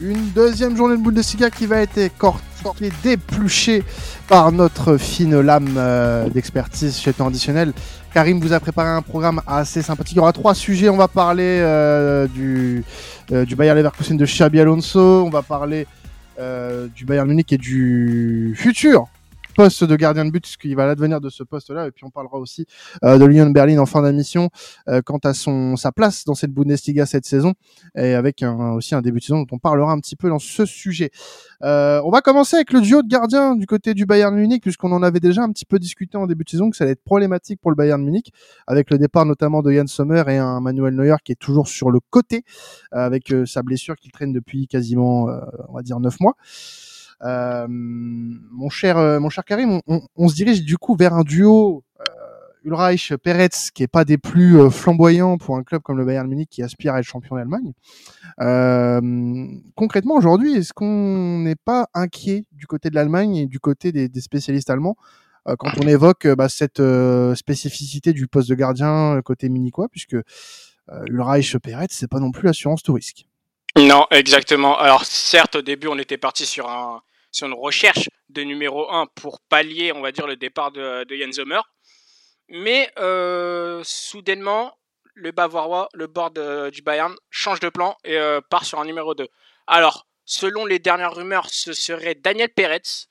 Une 0.00 0.28
deuxième 0.34 0.76
journée 0.76 0.98
de 0.98 1.02
Bundesliga 1.02 1.48
qui 1.48 1.64
va 1.64 1.78
être 1.78 2.10
cortiquée, 2.18 2.92
dépluchée 3.02 3.82
par 4.28 4.52
notre 4.52 4.98
fine 4.98 5.40
lame 5.40 5.74
euh, 5.78 6.28
d'expertise 6.28 6.98
chez 6.98 7.14
Temps 7.14 7.28
Additionnel. 7.28 7.72
Karim 8.12 8.38
vous 8.38 8.52
a 8.52 8.60
préparé 8.60 8.90
un 8.90 9.00
programme 9.00 9.40
assez 9.46 9.80
sympathique. 9.80 10.12
Il 10.12 10.18
y 10.18 10.20
aura 10.20 10.34
trois 10.34 10.54
sujets. 10.54 10.90
On 10.90 10.98
va 10.98 11.08
parler 11.08 11.60
euh, 11.62 12.26
du, 12.26 12.84
euh, 13.32 13.46
du 13.46 13.56
Bayer 13.56 13.72
Leverkusen 13.72 14.18
de 14.18 14.26
Xabi 14.26 14.60
Alonso. 14.60 15.24
On 15.24 15.30
va 15.30 15.42
parler 15.42 15.86
du 16.94 17.06
Bayern 17.06 17.26
Munich 17.26 17.50
et 17.54 17.56
du 17.56 18.54
futur 18.58 19.08
poste 19.56 19.84
de 19.84 19.96
gardien 19.96 20.26
de 20.26 20.30
but, 20.30 20.56
qui 20.60 20.74
va 20.74 20.86
l'advenir 20.86 21.20
de 21.20 21.30
ce 21.30 21.42
poste-là. 21.42 21.86
Et 21.86 21.90
puis 21.90 22.04
on 22.04 22.10
parlera 22.10 22.38
aussi 22.38 22.66
euh, 23.02 23.16
de 23.16 23.24
l'Union 23.24 23.48
Berlin 23.50 23.78
en 23.78 23.86
fin 23.86 24.02
d'émission 24.02 24.50
euh, 24.88 25.00
quant 25.00 25.18
à 25.24 25.32
son 25.32 25.76
sa 25.76 25.92
place 25.92 26.24
dans 26.24 26.34
cette 26.34 26.52
Bundesliga 26.52 27.06
cette 27.06 27.24
saison 27.24 27.54
et 27.96 28.14
avec 28.14 28.44
aussi 28.74 28.94
un 28.94 29.00
début 29.00 29.20
de 29.20 29.24
saison 29.24 29.40
dont 29.40 29.56
on 29.56 29.58
parlera 29.58 29.92
un 29.92 29.98
petit 29.98 30.14
peu 30.14 30.28
dans 30.28 30.38
ce 30.38 30.66
sujet. 30.66 31.10
Euh, 31.62 32.02
on 32.04 32.10
va 32.10 32.20
commencer 32.20 32.56
avec 32.56 32.72
le 32.72 32.82
duo 32.82 33.02
de 33.02 33.08
gardiens 33.08 33.56
du 33.56 33.66
côté 33.66 33.94
du 33.94 34.04
Bayern 34.04 34.34
Munich 34.34 34.62
puisqu'on 34.62 34.92
en 34.92 35.02
avait 35.02 35.20
déjà 35.20 35.42
un 35.42 35.50
petit 35.50 35.64
peu 35.64 35.78
discuté 35.78 36.18
en 36.18 36.26
début 36.26 36.44
de 36.44 36.50
saison 36.50 36.68
que 36.68 36.76
ça 36.76 36.84
allait 36.84 36.92
être 36.92 37.04
problématique 37.04 37.60
pour 37.60 37.70
le 37.70 37.76
Bayern 37.76 38.02
Munich 38.02 38.32
avec 38.66 38.90
le 38.90 38.98
départ 38.98 39.24
notamment 39.24 39.62
de 39.62 39.72
Jan 39.72 39.86
Sommer 39.86 40.22
et 40.28 40.36
un 40.36 40.60
Manuel 40.60 40.94
Neuer 40.94 41.16
qui 41.24 41.32
est 41.32 41.40
toujours 41.40 41.68
sur 41.68 41.90
le 41.90 42.00
côté 42.10 42.44
avec 42.92 43.32
sa 43.46 43.62
blessure 43.62 43.96
qu'il 43.96 44.12
traîne 44.12 44.32
depuis 44.34 44.66
quasiment 44.66 45.28
on 45.68 45.74
va 45.74 45.82
dire 45.82 45.98
neuf 45.98 46.20
mois. 46.20 46.34
Euh, 47.22 47.66
mon 47.68 48.68
cher, 48.68 48.98
euh, 48.98 49.18
mon 49.20 49.30
cher 49.30 49.44
Karim, 49.44 49.80
on, 49.86 50.28
se 50.28 50.34
dirige 50.34 50.62
du 50.62 50.76
coup 50.76 50.96
vers 50.96 51.14
un 51.14 51.22
duo 51.22 51.82
euh, 52.00 52.04
Ulreich 52.64 53.14
Peretz 53.16 53.70
qui 53.70 53.82
est 53.82 53.88
pas 53.88 54.04
des 54.04 54.18
plus 54.18 54.70
flamboyants 54.70 55.38
pour 55.38 55.56
un 55.56 55.62
club 55.62 55.82
comme 55.82 55.96
le 55.96 56.04
Bayern 56.04 56.28
Munich 56.28 56.48
qui 56.50 56.62
aspire 56.62 56.94
à 56.94 57.00
être 57.00 57.06
champion 57.06 57.36
d'Allemagne. 57.36 57.72
concrètement 59.74 60.14
aujourd'hui, 60.14 60.56
est-ce 60.56 60.72
qu'on 60.72 61.38
n'est 61.38 61.56
pas 61.56 61.88
inquiet 61.94 62.44
du 62.52 62.66
côté 62.66 62.90
de 62.90 62.94
l'Allemagne 62.94 63.36
et 63.36 63.46
du 63.46 63.60
côté 63.60 63.92
des, 63.92 64.20
spécialistes 64.20 64.70
allemands 64.70 64.96
quand 65.58 65.70
on 65.80 65.86
évoque 65.86 66.26
bah, 66.26 66.48
cette 66.48 66.82
spécificité 67.34 68.12
du 68.12 68.26
poste 68.26 68.48
de 68.48 68.56
gardien 68.56 69.20
côté 69.24 69.48
minicois, 69.48 69.88
puisque 69.88 70.16
Ulreich 71.06 71.56
Peretz 71.58 71.92
c'est 71.92 72.10
pas 72.10 72.18
non 72.18 72.32
plus 72.32 72.46
l'assurance 72.46 72.82
tout 72.82 72.92
risque? 72.92 73.26
Non, 73.76 74.06
exactement. 74.10 74.78
Alors 74.78 75.04
certes, 75.04 75.56
au 75.56 75.62
début, 75.62 75.86
on 75.86 75.98
était 75.98 76.16
parti 76.16 76.46
sur, 76.46 76.68
un, 76.68 77.02
sur 77.36 77.46
une 77.46 77.54
recherche 77.54 78.08
de 78.30 78.42
numéro 78.42 78.90
1 78.90 79.06
pour 79.14 79.40
pallier, 79.40 79.92
on 79.92 80.00
va 80.00 80.10
dire, 80.10 80.26
le 80.26 80.36
départ 80.36 80.72
de, 80.72 81.04
de 81.04 81.16
Jens 81.16 81.36
Sommer. 81.36 81.60
Mais 82.48 82.90
euh, 82.98 83.82
soudainement, 83.84 84.76
le 85.14 85.32
Bavarois, 85.32 85.88
le 85.92 86.06
board 86.06 86.70
du 86.70 86.82
Bayern, 86.82 87.14
change 87.30 87.60
de 87.60 87.68
plan 87.68 87.96
et 88.04 88.16
euh, 88.16 88.40
part 88.48 88.64
sur 88.64 88.80
un 88.80 88.86
numéro 88.86 89.14
2. 89.14 89.28
Alors, 89.66 90.06
selon 90.24 90.64
les 90.64 90.78
dernières 90.78 91.14
rumeurs, 91.14 91.48
ce 91.50 91.72
serait 91.72 92.14
Daniel 92.14 92.48
Peretz. 92.48 93.08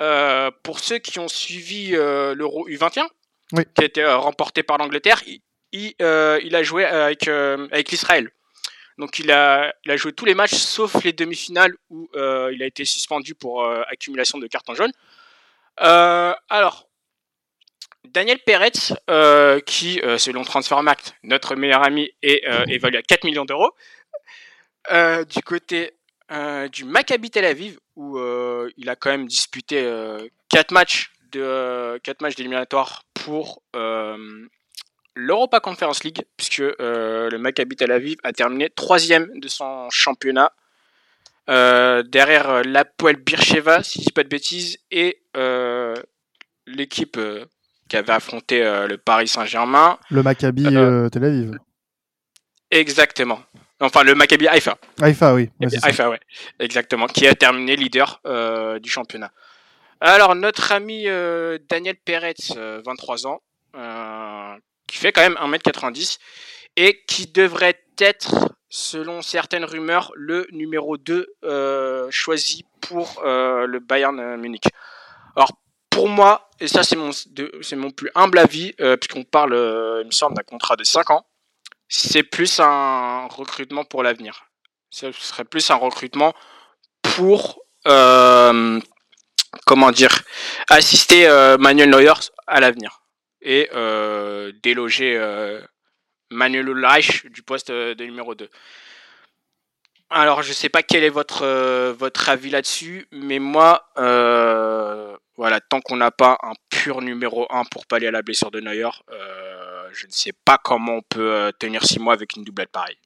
Euh, 0.00 0.50
pour 0.62 0.80
ceux 0.80 0.98
qui 0.98 1.18
ont 1.18 1.28
suivi 1.28 1.90
l'Euro 1.90 2.68
U21, 2.68 3.06
qui 3.50 3.82
a 3.82 3.84
été 3.84 4.04
remporté 4.04 4.62
par 4.62 4.78
l'Angleterre, 4.78 5.22
il, 5.26 5.40
il, 5.72 6.54
a 6.56 6.62
joué 6.62 6.84
avec, 6.84 7.28
avec 7.28 7.90
l'Israël. 7.90 8.30
Donc 8.98 9.18
il 9.18 9.30
a, 9.30 9.72
joué 9.96 10.12
tous 10.12 10.24
les 10.24 10.34
matchs 10.34 10.54
sauf 10.54 11.04
les 11.04 11.12
demi-finales 11.12 11.74
où 11.90 12.08
euh, 12.14 12.50
il 12.54 12.62
a 12.62 12.66
été 12.66 12.84
suspendu 12.84 13.34
pour 13.34 13.64
euh, 13.64 13.82
accumulation 13.88 14.38
de 14.38 14.46
cartons 14.46 14.74
jaunes. 14.74 14.92
Euh, 15.82 16.32
alors, 16.48 16.88
Daniel 18.04 18.38
Peretz, 18.38 18.94
qui 19.66 20.00
selon 20.18 20.44
Transfermarkt, 20.44 21.14
notre 21.22 21.56
meilleur 21.56 21.82
ami, 21.84 22.10
est 22.22 22.42
évalué 22.68 22.98
à 22.98 23.02
4 23.02 23.24
millions 23.24 23.44
d'euros. 23.44 23.74
du 24.90 25.42
côté 25.42 25.92
du 26.72 26.84
Maccabi 26.84 27.30
Tel 27.30 27.44
Aviv, 27.44 27.78
où 27.96 28.18
il 28.76 28.88
a 28.88 28.96
quand 28.96 29.10
même 29.10 29.26
disputé 29.26 29.84
4 30.50 30.70
matchs 30.70 31.10
de 31.32 32.00
4 32.04 32.22
matchs 32.22 32.36
d'éliminatoire 32.36 33.02
pour 33.12 33.60
l'Europa 35.16 35.60
Conference 35.60 36.04
League, 36.04 36.22
puisque 36.36 36.60
euh, 36.60 37.28
le 37.30 37.38
Maccabi 37.38 37.74
Tel 37.74 37.90
Aviv 37.90 38.18
a 38.22 38.32
terminé 38.32 38.70
troisième 38.70 39.40
de 39.40 39.48
son 39.48 39.88
championnat, 39.90 40.52
euh, 41.48 42.02
derrière 42.02 42.50
euh, 42.50 42.62
l'Apoel 42.62 43.16
Bircheva, 43.16 43.82
si 43.82 44.00
je 44.00 44.04
dis 44.04 44.12
pas 44.12 44.22
de 44.22 44.28
bêtises, 44.28 44.78
et 44.90 45.22
l'équipe 46.66 47.18
qui 47.88 47.96
avait 47.96 48.12
affronté 48.12 48.60
le 48.60 48.96
Paris 48.96 49.28
Saint-Germain. 49.28 49.98
Le 50.10 50.22
Maccabi 50.22 50.64
Tel 50.64 51.24
Aviv. 51.24 51.58
Exactement. 52.70 53.40
Enfin, 53.80 54.02
le 54.02 54.14
Maccabi 54.14 54.48
Haïfa. 54.48 54.76
Haïfa, 55.00 55.34
oui. 55.34 55.50
Haïfa, 55.82 56.10
ouais. 56.10 56.18
Exactement. 56.58 57.06
Qui 57.06 57.26
a 57.26 57.34
terminé 57.34 57.76
leader 57.76 58.20
du 58.82 58.90
championnat. 58.90 59.30
Alors, 60.00 60.34
notre 60.34 60.72
ami 60.72 61.04
Daniel 61.68 61.96
Peretz, 62.04 62.56
23 62.56 63.26
ans, 63.28 63.40
qui 64.86 64.98
fait 64.98 65.12
quand 65.12 65.22
même 65.22 65.34
1m90 65.34 66.18
et 66.76 67.02
qui 67.06 67.26
devrait 67.26 67.80
être, 67.98 68.54
selon 68.68 69.22
certaines 69.22 69.64
rumeurs, 69.64 70.12
le 70.14 70.46
numéro 70.52 70.96
2 70.96 71.34
euh, 71.44 72.08
choisi 72.10 72.64
pour 72.80 73.22
euh, 73.24 73.66
le 73.66 73.80
Bayern 73.80 74.36
Munich. 74.36 74.64
Alors 75.34 75.52
pour 75.90 76.08
moi, 76.08 76.50
et 76.60 76.68
ça 76.68 76.82
c'est 76.82 76.96
mon, 76.96 77.10
c'est 77.12 77.76
mon 77.76 77.90
plus 77.90 78.10
humble 78.14 78.38
avis, 78.38 78.74
euh, 78.80 78.96
puisqu'on 78.96 79.24
parle, 79.24 79.54
il 80.02 80.06
me 80.06 80.12
semble, 80.12 80.36
d'un 80.36 80.42
contrat 80.42 80.76
de 80.76 80.84
5 80.84 81.10
ans, 81.10 81.26
c'est 81.88 82.22
plus 82.22 82.60
un 82.60 83.26
recrutement 83.28 83.84
pour 83.84 84.02
l'avenir. 84.02 84.46
Ce 84.90 85.10
serait 85.12 85.44
plus 85.44 85.70
un 85.70 85.76
recrutement 85.76 86.34
pour, 87.02 87.60
comment 89.64 89.90
dire, 89.92 90.22
assister 90.68 91.28
Manuel 91.58 91.90
Neuer 91.90 92.12
à 92.46 92.60
l'avenir 92.60 93.05
et 93.46 93.70
euh, 93.74 94.52
déloger 94.62 95.16
euh, 95.16 95.60
Manuel 96.30 96.68
Ulreich 96.68 97.26
du 97.26 97.42
poste 97.42 97.70
euh, 97.70 97.94
de 97.94 98.04
numéro 98.04 98.34
2. 98.34 98.50
Alors, 100.10 100.42
je 100.42 100.48
ne 100.48 100.54
sais 100.54 100.68
pas 100.68 100.82
quel 100.82 101.04
est 101.04 101.10
votre, 101.10 101.44
votre 101.92 102.28
avis 102.28 102.50
là-dessus, 102.50 103.08
mais 103.10 103.40
moi, 103.40 103.88
voilà, 105.36 105.60
tant 105.68 105.80
qu'on 105.80 105.96
n'a 105.96 106.12
pas 106.12 106.38
un 106.44 106.52
pur 106.70 107.02
numéro 107.02 107.46
1 107.50 107.64
pour 107.64 107.86
pallier 107.86 108.06
à 108.06 108.10
la 108.12 108.22
blessure 108.22 108.52
de 108.52 108.60
Neuer, 108.60 108.88
je 109.92 110.06
ne 110.06 110.12
sais 110.12 110.32
pas 110.44 110.58
comment 110.62 110.98
on 110.98 111.02
peut 111.02 111.52
tenir 111.58 111.84
6 111.84 111.98
mois 111.98 112.12
avec 112.12 112.36
une 112.36 112.44
doublette 112.44 112.70
pareille. 112.70 112.98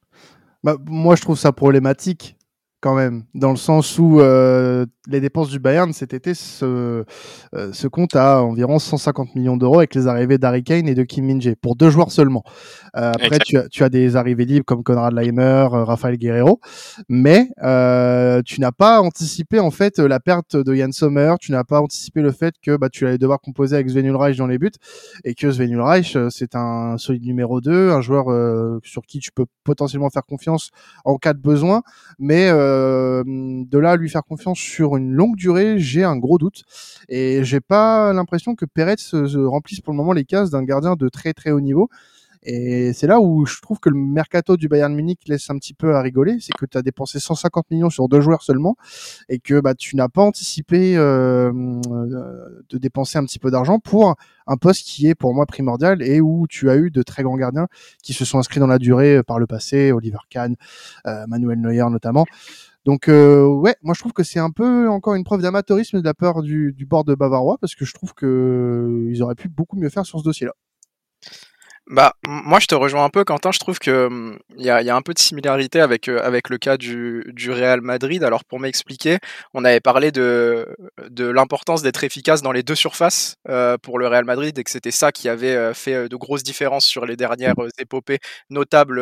Bah, 0.63 0.75
moi, 0.85 1.15
je 1.15 1.21
trouve 1.21 1.39
ça 1.39 1.51
problématique 1.51 2.35
quand 2.81 2.95
même, 2.95 3.23
dans 3.35 3.51
le 3.51 3.57
sens 3.57 3.99
où 3.99 4.19
euh, 4.19 4.87
les 5.07 5.21
dépenses 5.21 5.49
du 5.49 5.59
Bayern 5.59 5.93
cet 5.93 6.15
été 6.15 6.33
se, 6.33 7.05
euh, 7.55 7.73
se 7.73 7.87
comptent 7.87 8.15
à 8.15 8.41
environ 8.41 8.79
150 8.79 9.35
millions 9.35 9.55
d'euros 9.55 9.77
avec 9.77 9.93
les 9.93 10.07
arrivées 10.07 10.39
d'Harry 10.39 10.63
Kane 10.63 10.87
et 10.87 10.95
de 10.95 11.03
Kim 11.03 11.25
Min-jae, 11.25 11.55
pour 11.61 11.75
deux 11.75 11.91
joueurs 11.91 12.11
seulement. 12.11 12.43
Euh, 12.97 13.11
après, 13.13 13.37
tu 13.39 13.57
as, 13.57 13.69
tu 13.69 13.83
as 13.83 13.89
des 13.89 14.15
arrivées 14.15 14.45
libres 14.45 14.65
comme 14.65 14.83
Conrad 14.83 15.13
Leimer, 15.13 15.43
euh, 15.43 15.83
Rafael 15.83 16.17
Guerrero, 16.17 16.59
mais 17.07 17.49
euh, 17.63 18.41
tu 18.43 18.59
n'as 18.59 18.71
pas 18.71 18.99
anticipé 19.01 19.59
en 19.59 19.71
fait 19.71 19.99
la 19.99 20.19
perte 20.19 20.55
de 20.55 20.73
Jan 20.73 20.91
Sommer, 20.91 21.35
tu 21.39 21.51
n'as 21.51 21.63
pas 21.63 21.81
anticipé 21.81 22.21
le 22.21 22.31
fait 22.31 22.55
que 22.63 22.77
bah, 22.77 22.89
tu 22.89 23.05
allais 23.05 23.19
devoir 23.19 23.39
composer 23.39 23.75
avec 23.75 23.91
Sven 23.91 24.07
Ulreich 24.07 24.37
dans 24.37 24.47
les 24.47 24.57
buts, 24.57 24.71
et 25.23 25.35
que 25.35 25.51
Sven 25.51 25.71
Ulreich, 25.71 26.17
c'est 26.29 26.55
un 26.55 26.97
solide 26.97 27.25
numéro 27.25 27.61
2, 27.61 27.91
un 27.91 28.01
joueur 28.01 28.25
sur 28.83 29.03
qui 29.03 29.19
tu 29.19 29.31
peux 29.31 29.45
potentiellement 29.63 30.09
faire 30.09 30.25
confiance 30.25 30.71
en 31.05 31.17
cas 31.17 31.33
de 31.33 31.39
besoin, 31.39 31.83
mais 32.17 32.49
euh, 32.49 32.70
de 33.23 33.77
là 33.77 33.91
à 33.91 33.95
lui 33.97 34.09
faire 34.09 34.23
confiance 34.23 34.59
sur 34.59 34.97
une 34.97 35.11
longue 35.11 35.35
durée, 35.35 35.79
j'ai 35.79 36.03
un 36.03 36.17
gros 36.17 36.37
doute. 36.37 36.63
Et 37.09 37.43
j'ai 37.43 37.59
pas 37.59 38.13
l'impression 38.13 38.55
que 38.55 38.65
Perez 38.65 38.97
se 38.97 39.37
remplisse 39.37 39.81
pour 39.81 39.93
le 39.93 39.97
moment 39.97 40.13
les 40.13 40.25
cases 40.25 40.49
d'un 40.49 40.63
gardien 40.63 40.95
de 40.95 41.09
très 41.09 41.33
très 41.33 41.51
haut 41.51 41.61
niveau. 41.61 41.89
Et 42.43 42.91
c'est 42.93 43.05
là 43.05 43.19
où 43.19 43.45
je 43.45 43.61
trouve 43.61 43.79
que 43.79 43.89
le 43.89 43.95
mercato 43.95 44.57
du 44.57 44.67
Bayern 44.67 44.93
Munich 44.93 45.19
laisse 45.27 45.49
un 45.51 45.57
petit 45.57 45.75
peu 45.75 45.95
à 45.95 46.01
rigoler, 46.01 46.37
c'est 46.39 46.53
que 46.53 46.65
tu 46.65 46.75
as 46.77 46.81
dépensé 46.81 47.19
150 47.19 47.69
millions 47.69 47.91
sur 47.91 48.09
deux 48.09 48.21
joueurs 48.21 48.41
seulement 48.41 48.75
et 49.29 49.39
que 49.39 49.59
bah, 49.59 49.75
tu 49.75 49.95
n'as 49.95 50.09
pas 50.09 50.23
anticipé 50.23 50.97
euh, 50.97 51.51
euh, 51.51 52.63
de 52.69 52.77
dépenser 52.79 53.19
un 53.19 53.25
petit 53.25 53.37
peu 53.37 53.51
d'argent 53.51 53.79
pour 53.79 54.15
un 54.47 54.57
poste 54.57 54.87
qui 54.87 55.07
est 55.07 55.13
pour 55.13 55.35
moi 55.35 55.45
primordial 55.45 56.01
et 56.01 56.19
où 56.19 56.47
tu 56.49 56.71
as 56.71 56.77
eu 56.77 56.89
de 56.89 57.03
très 57.03 57.21
grands 57.21 57.37
gardiens 57.37 57.67
qui 58.01 58.13
se 58.13 58.25
sont 58.25 58.39
inscrits 58.39 58.59
dans 58.59 58.67
la 58.67 58.79
durée 58.79 59.17
euh, 59.17 59.23
par 59.23 59.37
le 59.37 59.45
passé, 59.45 59.91
Oliver 59.91 60.17
Kahn, 60.29 60.55
Manuel 61.27 61.59
Neuer 61.61 61.85
notamment. 61.91 62.25
Donc 62.85 63.07
ouais, 63.07 63.75
moi 63.83 63.93
je 63.93 63.99
trouve 63.99 64.13
que 64.13 64.23
c'est 64.23 64.39
un 64.39 64.49
peu 64.49 64.89
encore 64.89 65.13
une 65.13 65.23
preuve 65.23 65.43
d'amateurisme 65.43 65.99
de 65.99 66.05
la 66.05 66.15
part 66.15 66.41
du, 66.41 66.73
du 66.73 66.87
bord 66.87 67.03
de 67.03 67.13
Bavarois 67.13 67.57
parce 67.61 67.75
que 67.75 67.85
je 67.85 67.93
trouve 67.93 68.15
que 68.15 69.07
ils 69.11 69.21
auraient 69.21 69.35
pu 69.35 69.49
beaucoup 69.49 69.77
mieux 69.77 69.89
faire 69.89 70.05
sur 70.05 70.17
ce 70.19 70.23
dossier-là. 70.23 70.53
Bah, 71.91 72.13
moi, 72.25 72.59
je 72.61 72.67
te 72.67 72.75
rejoins 72.75 73.03
un 73.03 73.09
peu, 73.09 73.25
Quentin. 73.25 73.51
Je 73.51 73.59
trouve 73.59 73.77
que 73.77 74.05
hum, 74.05 74.39
il 74.55 74.63
y 74.63 74.69
a, 74.69 74.81
y 74.81 74.89
a, 74.89 74.95
un 74.95 75.01
peu 75.01 75.13
de 75.13 75.19
similarité 75.19 75.81
avec 75.81 76.07
euh, 76.07 76.21
avec 76.23 76.47
le 76.47 76.57
cas 76.57 76.77
du, 76.77 77.25
du 77.33 77.51
Real 77.51 77.81
Madrid. 77.81 78.23
Alors, 78.23 78.45
pour 78.45 78.61
m'expliquer, 78.61 79.17
on 79.53 79.65
avait 79.65 79.81
parlé 79.81 80.13
de 80.13 80.73
de 81.09 81.25
l'importance 81.25 81.81
d'être 81.81 82.05
efficace 82.05 82.41
dans 82.41 82.53
les 82.53 82.63
deux 82.63 82.75
surfaces 82.75 83.35
euh, 83.49 83.77
pour 83.77 83.99
le 83.99 84.07
Real 84.07 84.23
Madrid 84.23 84.57
et 84.57 84.63
que 84.63 84.71
c'était 84.71 84.91
ça 84.91 85.11
qui 85.11 85.27
avait 85.27 85.53
euh, 85.53 85.73
fait 85.73 86.07
de 86.07 86.15
grosses 86.15 86.43
différences 86.43 86.85
sur 86.85 87.05
les 87.05 87.17
dernières 87.17 87.55
épopées 87.77 88.19
notables 88.49 88.97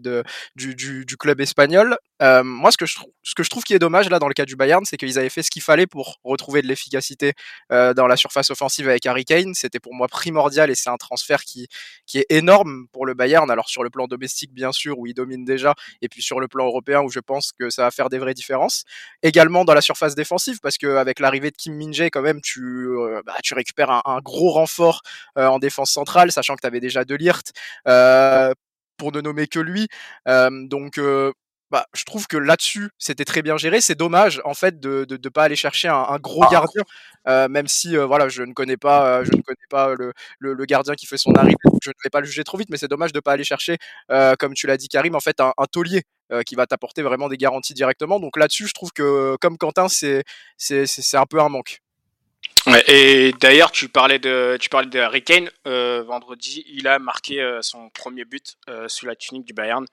de 0.00 0.24
du, 0.56 0.74
du, 0.74 1.16
club 1.16 1.40
espagnol. 1.40 1.96
Moi, 2.20 2.70
ce 2.70 2.76
que 2.76 2.86
je 2.86 2.96
trouve 2.96 3.10
ce 3.22 3.34
que 3.36 3.44
je 3.44 3.50
trouve 3.50 3.62
qui 3.62 3.74
est 3.74 3.78
dommage 3.78 4.08
là 4.10 4.18
dans 4.18 4.28
le 4.28 4.34
cas 4.34 4.44
du 4.44 4.56
Bayern, 4.56 4.84
c'est 4.84 4.96
qu'ils 4.96 5.18
avaient 5.18 5.28
fait 5.28 5.42
ce 5.42 5.50
qu'il 5.50 5.62
fallait 5.62 5.86
pour 5.86 6.18
retrouver 6.24 6.62
de 6.62 6.66
l'efficacité 6.66 7.34
dans 7.70 8.06
la 8.08 8.16
surface 8.16 8.50
offensive 8.50 8.88
avec 8.88 9.06
Harry 9.06 9.24
Kane. 9.24 9.54
C'était 9.54 9.80
pour 9.80 9.94
moi 9.94 10.08
primordial 10.08 10.70
et 10.70 10.74
c'est 10.74 10.90
un 10.90 10.96
transfert 10.96 11.42
qui 11.44 11.68
qui 12.06 12.18
est 12.18 12.31
énorme 12.36 12.86
pour 12.92 13.06
le 13.06 13.14
Bayern. 13.14 13.50
Alors 13.50 13.68
sur 13.68 13.82
le 13.82 13.90
plan 13.90 14.06
domestique 14.06 14.52
bien 14.52 14.72
sûr 14.72 14.98
où 14.98 15.06
il 15.06 15.14
domine 15.14 15.44
déjà, 15.44 15.74
et 16.02 16.08
puis 16.08 16.22
sur 16.22 16.40
le 16.40 16.48
plan 16.48 16.66
européen 16.66 17.02
où 17.02 17.10
je 17.10 17.20
pense 17.20 17.52
que 17.52 17.70
ça 17.70 17.82
va 17.84 17.90
faire 17.90 18.08
des 18.08 18.18
vraies 18.18 18.34
différences. 18.34 18.84
Également 19.22 19.64
dans 19.64 19.74
la 19.74 19.80
surface 19.80 20.14
défensive 20.14 20.58
parce 20.60 20.78
que 20.78 20.96
avec 20.96 21.20
l'arrivée 21.20 21.50
de 21.50 21.56
Kim 21.56 21.74
Min 21.74 21.92
Jae 21.92 22.10
quand 22.10 22.22
même 22.22 22.40
tu 22.40 22.62
euh, 22.62 23.22
bah, 23.24 23.34
récupères 23.52 24.02
un, 24.04 24.20
gros 24.20 24.50
renfort 24.50 25.02
euh, 25.38 25.46
en 25.46 25.58
défense 25.58 25.90
centrale, 25.90 26.32
sachant 26.32 26.54
que 26.56 26.60
tu 26.60 26.66
avais 26.66 26.80
déjà 26.80 27.04
De. 27.04 27.12
Euh, 27.86 28.52
pour 28.96 29.12
ne 29.12 29.20
nommer 29.20 29.46
que 29.46 29.60
lui. 29.60 29.88
Donc 30.26 30.98
bah, 31.72 31.86
je 31.94 32.04
trouve 32.04 32.26
que 32.26 32.36
là-dessus, 32.36 32.90
c'était 32.98 33.24
très 33.24 33.40
bien 33.40 33.56
géré. 33.56 33.80
C'est 33.80 33.94
dommage, 33.94 34.42
en 34.44 34.52
fait, 34.52 34.78
de 34.78 35.06
ne 35.08 35.28
pas 35.30 35.44
aller 35.44 35.56
chercher 35.56 35.88
un, 35.88 36.04
un 36.06 36.18
gros 36.18 36.44
ah. 36.44 36.50
gardien, 36.52 36.82
euh, 37.26 37.48
même 37.48 37.66
si, 37.66 37.96
euh, 37.96 38.04
voilà, 38.04 38.28
je 38.28 38.42
ne 38.42 38.52
connais 38.52 38.76
pas, 38.76 39.06
euh, 39.20 39.24
je 39.24 39.32
ne 39.34 39.40
connais 39.40 39.66
pas 39.70 39.94
le, 39.94 40.12
le, 40.38 40.52
le, 40.52 40.64
gardien 40.66 40.94
qui 40.94 41.06
fait 41.06 41.16
son 41.16 41.34
arrivée, 41.34 41.56
je 41.82 41.88
ne 41.88 41.94
vais 42.04 42.10
pas 42.10 42.20
le 42.20 42.26
juger 42.26 42.44
trop 42.44 42.58
vite, 42.58 42.68
mais 42.68 42.76
c'est 42.76 42.88
dommage 42.88 43.12
de 43.12 43.18
ne 43.18 43.22
pas 43.22 43.32
aller 43.32 43.44
chercher, 43.44 43.78
comme 44.38 44.52
tu 44.52 44.66
l'as 44.66 44.76
dit, 44.76 44.88
Karim, 44.88 45.14
en 45.14 45.20
fait, 45.20 45.40
un, 45.40 45.54
un 45.56 45.64
taulier 45.64 46.02
qui 46.46 46.56
va 46.56 46.66
t'apporter 46.66 47.00
vraiment 47.00 47.28
des 47.30 47.38
garanties 47.38 47.74
directement. 47.74 48.20
Donc 48.20 48.36
là-dessus, 48.36 48.66
je 48.66 48.74
trouve 48.74 48.90
que, 48.92 49.36
comme 49.40 49.56
Quentin, 49.56 49.88
c'est 49.88 50.24
c'est 50.58 51.16
un 51.16 51.26
peu 51.26 51.40
un 51.40 51.48
manque. 51.48 51.80
Ouais, 52.66 52.84
et 52.86 53.32
d'ailleurs, 53.40 53.72
tu 53.72 53.88
parlais 53.88 54.18
de 54.18 54.58
tu 54.60 54.68
parlais 54.68 54.90
de 54.90 55.00
Harry 55.00 55.24
Kane. 55.24 55.48
vendredi, 55.64 56.66
il 56.68 56.86
a 56.86 56.98
marqué 56.98 57.58
son 57.62 57.88
premier 57.88 58.26
but 58.26 58.58
sous 58.88 59.06
la 59.06 59.16
tunique 59.16 59.46
du 59.46 59.54
Bayern 59.54 59.86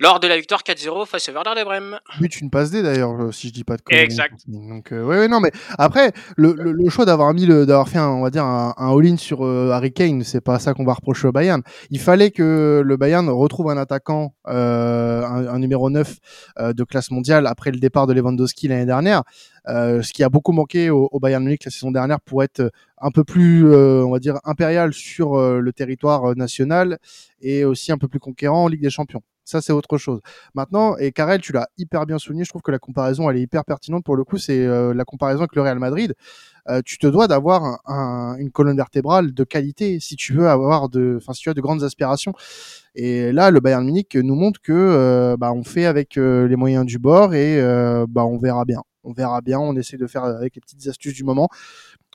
lors 0.00 0.18
de 0.18 0.26
la 0.26 0.36
victoire 0.36 0.62
4-0 0.62 1.06
face 1.06 1.28
au 1.28 1.32
Werder 1.32 1.52
de 1.58 1.64
Brême. 1.64 1.98
But 2.18 2.40
une 2.40 2.50
passe 2.50 2.70
D 2.70 2.82
d'ailleurs, 2.82 3.12
euh, 3.12 3.30
si 3.30 3.48
je 3.48 3.52
dis 3.52 3.64
pas 3.64 3.76
de 3.76 3.82
conneries. 3.82 4.02
Exact. 4.02 4.40
Donc 4.48 4.92
euh, 4.92 5.04
ouais, 5.04 5.18
ouais, 5.18 5.28
non 5.28 5.38
mais 5.38 5.52
après 5.78 6.12
le, 6.36 6.54
le, 6.58 6.72
le 6.72 6.88
choix 6.88 7.04
d'avoir 7.04 7.32
mis 7.34 7.46
le 7.46 7.66
d'avoir 7.66 7.88
fait 7.88 7.98
un, 7.98 8.08
on 8.08 8.22
va 8.22 8.30
dire 8.30 8.44
un, 8.44 8.74
un 8.76 8.96
all-in 8.96 9.16
sur 9.16 9.44
euh, 9.44 9.70
Harry 9.70 9.92
Kane, 9.92 10.24
c'est 10.24 10.40
pas 10.40 10.58
ça 10.58 10.74
qu'on 10.74 10.84
va 10.84 10.94
reprocher 10.94 11.28
au 11.28 11.32
Bayern. 11.32 11.62
Il 11.90 12.00
fallait 12.00 12.30
que 12.30 12.82
le 12.84 12.96
Bayern 12.96 13.28
retrouve 13.28 13.70
un 13.70 13.76
attaquant 13.76 14.34
euh, 14.48 15.22
un, 15.22 15.46
un, 15.46 15.58
numéro 15.58 15.90
9 15.90 16.16
euh, 16.58 16.72
de 16.72 16.84
classe 16.84 17.10
mondiale 17.10 17.46
après 17.46 17.70
le 17.70 17.78
départ 17.78 18.06
de 18.06 18.14
Lewandowski 18.14 18.68
l'année 18.68 18.86
dernière. 18.86 19.22
Euh, 19.68 20.02
ce 20.02 20.12
qui 20.12 20.24
a 20.24 20.28
beaucoup 20.28 20.52
manqué 20.52 20.90
au, 20.90 21.08
au, 21.12 21.20
Bayern 21.20 21.44
Munich 21.44 21.64
la 21.64 21.70
saison 21.70 21.90
dernière 21.90 22.20
pour 22.20 22.42
être 22.42 22.70
un 22.98 23.10
peu 23.10 23.24
plus, 23.24 23.70
euh, 23.70 24.02
on 24.04 24.10
va 24.10 24.18
dire, 24.18 24.38
impérial 24.44 24.92
sur 24.94 25.34
euh, 25.34 25.60
le 25.60 25.72
territoire 25.72 26.34
national 26.34 26.98
et 27.42 27.64
aussi 27.64 27.92
un 27.92 27.98
peu 27.98 28.08
plus 28.08 28.20
conquérant 28.20 28.64
en 28.64 28.68
Ligue 28.68 28.82
des 28.82 28.90
Champions. 28.90 29.22
Ça, 29.50 29.60
c'est 29.60 29.72
autre 29.72 29.98
chose. 29.98 30.20
Maintenant, 30.54 30.96
et 30.96 31.10
Karel, 31.10 31.40
tu 31.40 31.50
l'as 31.52 31.66
hyper 31.76 32.06
bien 32.06 32.18
souligné, 32.18 32.44
je 32.44 32.50
trouve 32.50 32.62
que 32.62 32.70
la 32.70 32.78
comparaison, 32.78 33.28
elle 33.28 33.36
est 33.36 33.42
hyper 33.42 33.64
pertinente 33.64 34.04
pour 34.04 34.14
le 34.14 34.22
coup, 34.22 34.38
c'est 34.38 34.64
euh, 34.64 34.94
la 34.94 35.04
comparaison 35.04 35.40
avec 35.40 35.56
le 35.56 35.62
Real 35.62 35.80
Madrid. 35.80 36.14
Euh, 36.68 36.82
tu 36.84 36.98
te 36.98 37.08
dois 37.08 37.26
d'avoir 37.26 37.64
un, 37.64 37.78
un, 37.86 38.36
une 38.38 38.52
colonne 38.52 38.76
vertébrale 38.76 39.34
de 39.34 39.42
qualité 39.42 39.98
si 39.98 40.14
tu 40.14 40.34
veux 40.34 40.48
avoir 40.48 40.88
de, 40.88 41.16
enfin, 41.16 41.32
si 41.32 41.42
tu 41.42 41.50
as 41.50 41.54
de 41.54 41.60
grandes 41.60 41.82
aspirations. 41.82 42.32
Et 42.94 43.32
là, 43.32 43.50
le 43.50 43.58
Bayern 43.58 43.84
Munich 43.84 44.14
nous 44.14 44.36
montre 44.36 44.60
que 44.62 44.72
euh, 44.72 45.36
bah, 45.36 45.52
on 45.52 45.64
fait 45.64 45.86
avec 45.86 46.14
les 46.14 46.56
moyens 46.56 46.86
du 46.86 47.00
bord 47.00 47.34
et 47.34 47.60
bah, 48.08 48.24
on 48.24 48.38
verra 48.38 48.64
bien. 48.64 48.82
On 49.02 49.12
verra 49.12 49.40
bien. 49.40 49.58
On 49.58 49.74
essaie 49.74 49.96
de 49.96 50.06
faire 50.06 50.22
avec 50.22 50.54
les 50.54 50.60
petites 50.60 50.86
astuces 50.86 51.14
du 51.14 51.24
moment. 51.24 51.48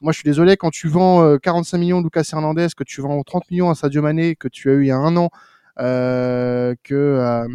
Moi, 0.02 0.14
je 0.14 0.20
suis 0.20 0.26
désolé 0.26 0.56
quand 0.56 0.70
tu 0.70 0.88
vends 0.88 1.38
45 1.38 1.78
millions 1.80 2.00
de 2.00 2.06
Lucas 2.06 2.30
Hernandez, 2.32 2.68
que 2.78 2.86
tu 2.86 3.02
vends 3.02 3.22
30 3.24 3.52
millions 3.52 3.70
à 3.70 3.76
Sadio 3.76 4.02
Mané, 4.02 4.38
que 4.38 4.48
tu 4.48 4.70
as 4.70 4.74
eu 4.76 4.84
il 4.84 4.88
y 4.88 4.92
a 4.92 4.98
un 4.98 5.18
an 5.18 5.30
que 5.78 6.76
euh, 6.94 7.46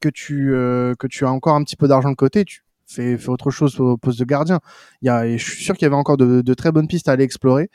que 0.00 0.08
tu 0.08 0.54
euh, 0.54 0.94
que 0.98 1.06
tu 1.06 1.24
as 1.24 1.30
encore 1.30 1.54
un 1.54 1.64
petit 1.64 1.76
peu 1.76 1.88
d'argent 1.88 2.10
de 2.10 2.16
côté, 2.16 2.44
tu 2.44 2.64
fais, 2.86 3.18
fais 3.18 3.28
autre 3.28 3.50
chose 3.50 3.78
au 3.80 3.96
poste 3.96 4.18
de 4.18 4.24
gardien. 4.24 4.60
Il 5.02 5.06
y 5.06 5.10
a, 5.10 5.28
je 5.36 5.44
suis 5.44 5.64
sûr 5.64 5.74
qu'il 5.76 5.84
y 5.84 5.86
avait 5.86 5.96
encore 5.96 6.16
de, 6.16 6.40
de, 6.42 6.54
très 6.54 6.72
bonnes 6.72 6.88
pistes 6.88 7.08
à 7.08 7.12
aller 7.12 7.24
explorer, 7.24 7.70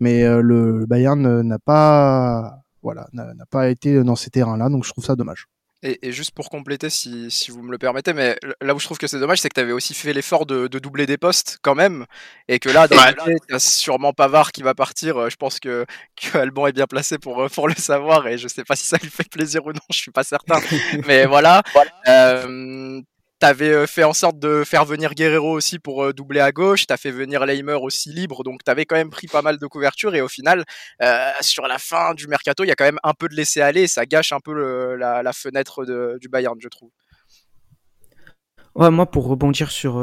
mais 0.00 0.24
le 0.42 0.86
Bayern 0.86 1.42
n'a 1.42 1.58
pas 1.58 2.62
voilà 2.82 3.08
n'a 3.12 3.46
pas 3.50 3.68
été 3.70 4.02
dans 4.04 4.16
ces 4.16 4.30
terrains-là, 4.30 4.68
donc 4.68 4.84
je 4.84 4.90
trouve 4.90 5.04
ça 5.04 5.16
dommage. 5.16 5.48
Et, 5.86 6.08
et, 6.08 6.12
juste 6.12 6.30
pour 6.30 6.48
compléter, 6.48 6.88
si, 6.88 7.30
si, 7.30 7.50
vous 7.50 7.62
me 7.62 7.70
le 7.70 7.76
permettez, 7.76 8.14
mais 8.14 8.38
là 8.62 8.74
où 8.74 8.78
je 8.78 8.86
trouve 8.86 8.96
que 8.96 9.06
c'est 9.06 9.18
dommage, 9.18 9.42
c'est 9.42 9.50
que 9.50 9.54
tu 9.54 9.60
avais 9.60 9.72
aussi 9.72 9.92
fait 9.92 10.14
l'effort 10.14 10.46
de, 10.46 10.66
de, 10.66 10.78
doubler 10.78 11.04
des 11.04 11.18
postes 11.18 11.58
quand 11.60 11.74
même, 11.74 12.06
et 12.48 12.58
que 12.58 12.70
là, 12.70 12.86
ouais. 12.90 13.36
tu 13.46 13.54
as 13.54 13.58
sûrement 13.58 14.14
Pavard 14.14 14.50
qui 14.52 14.62
va 14.62 14.74
partir. 14.74 15.18
Euh, 15.18 15.28
je 15.28 15.36
pense 15.36 15.60
que, 15.60 15.84
que 16.16 16.38
Alban 16.38 16.68
est 16.68 16.72
bien 16.72 16.86
placé 16.86 17.18
pour, 17.18 17.42
euh, 17.42 17.48
pour 17.48 17.68
le 17.68 17.74
savoir, 17.74 18.26
et 18.26 18.38
je 18.38 18.48
sais 18.48 18.64
pas 18.64 18.76
si 18.76 18.86
ça 18.86 18.96
lui 18.96 19.10
fait 19.10 19.28
plaisir 19.28 19.66
ou 19.66 19.72
non, 19.72 19.80
je 19.90 19.98
suis 19.98 20.10
pas 20.10 20.24
certain. 20.24 20.58
mais 21.06 21.26
voilà. 21.26 21.62
voilà. 21.74 21.90
Euh, 22.08 23.02
T'avais 23.44 23.74
euh, 23.74 23.86
fait 23.86 24.04
en 24.04 24.14
sorte 24.14 24.38
de 24.38 24.64
faire 24.64 24.86
venir 24.86 25.12
Guerrero 25.12 25.52
aussi 25.52 25.78
pour 25.78 26.02
euh, 26.02 26.14
doubler 26.14 26.40
à 26.40 26.50
gauche. 26.50 26.86
T'as 26.86 26.96
fait 26.96 27.10
venir 27.10 27.44
Leimer 27.44 27.74
aussi 27.74 28.10
libre, 28.10 28.42
donc 28.42 28.64
t'avais 28.64 28.86
quand 28.86 28.96
même 28.96 29.10
pris 29.10 29.26
pas 29.26 29.42
mal 29.42 29.58
de 29.58 29.66
couverture. 29.66 30.14
Et 30.14 30.22
au 30.22 30.28
final, 30.28 30.64
euh, 31.02 31.30
sur 31.42 31.66
la 31.66 31.76
fin 31.76 32.14
du 32.14 32.26
mercato, 32.26 32.64
il 32.64 32.68
y 32.68 32.70
a 32.70 32.74
quand 32.74 32.86
même 32.86 33.00
un 33.02 33.12
peu 33.12 33.28
de 33.28 33.34
laisser 33.34 33.60
aller. 33.60 33.86
Ça 33.86 34.06
gâche 34.06 34.32
un 34.32 34.40
peu 34.40 34.96
la, 34.96 35.30
fenêtre 35.34 35.84
du 36.18 36.30
Bayern, 36.30 36.56
je 36.58 36.68
trouve. 36.68 36.88
Ouais, 38.76 38.90
moi, 38.90 39.10
pour 39.10 39.26
rebondir 39.26 39.70
sur, 39.70 40.02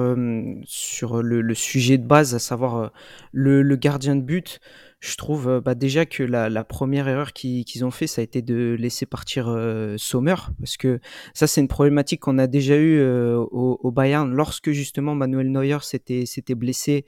sur 0.68 1.24
le, 1.24 1.56
sujet 1.56 1.98
de 1.98 2.06
base, 2.06 2.36
à 2.36 2.40
savoir 2.40 2.92
le, 3.32 3.76
gardien 3.76 4.16
de 4.16 4.22
but, 4.22 4.60
je 5.01 5.15
trouve 5.18 5.50
euh, 5.50 5.62
bah, 5.62 5.75
déjà 5.75 6.06
que 6.06 6.24
la, 6.24 6.63
première 6.63 7.07
erreur 7.07 7.33
qu'ils 7.33 7.65
qu 7.65 7.83
ont 7.83 7.92
fait, 7.92 8.07
ça 8.07 8.21
a 8.21 8.24
été 8.24 8.42
de 8.42 8.77
laisser 8.80 9.06
partir 9.07 9.50
euh, 9.50 9.95
Sommer, 9.98 10.36
parce 10.59 10.77
que 10.77 11.00
ça, 11.33 11.48
c'est 11.48 11.59
une 11.59 11.68
problématique 11.68 12.21
qu'on 12.21 12.38
a 12.38 12.48
déjà 12.48 12.77
eue 12.77 13.00
euh, 13.00 13.36
au, 13.38 13.92
Bayern 13.92 14.31
lorsque 14.31 14.71
justement 14.71 15.15
Manuel 15.15 15.51
Neuer 15.51 15.80
s'était 15.81 16.56
blessé. 16.56 17.06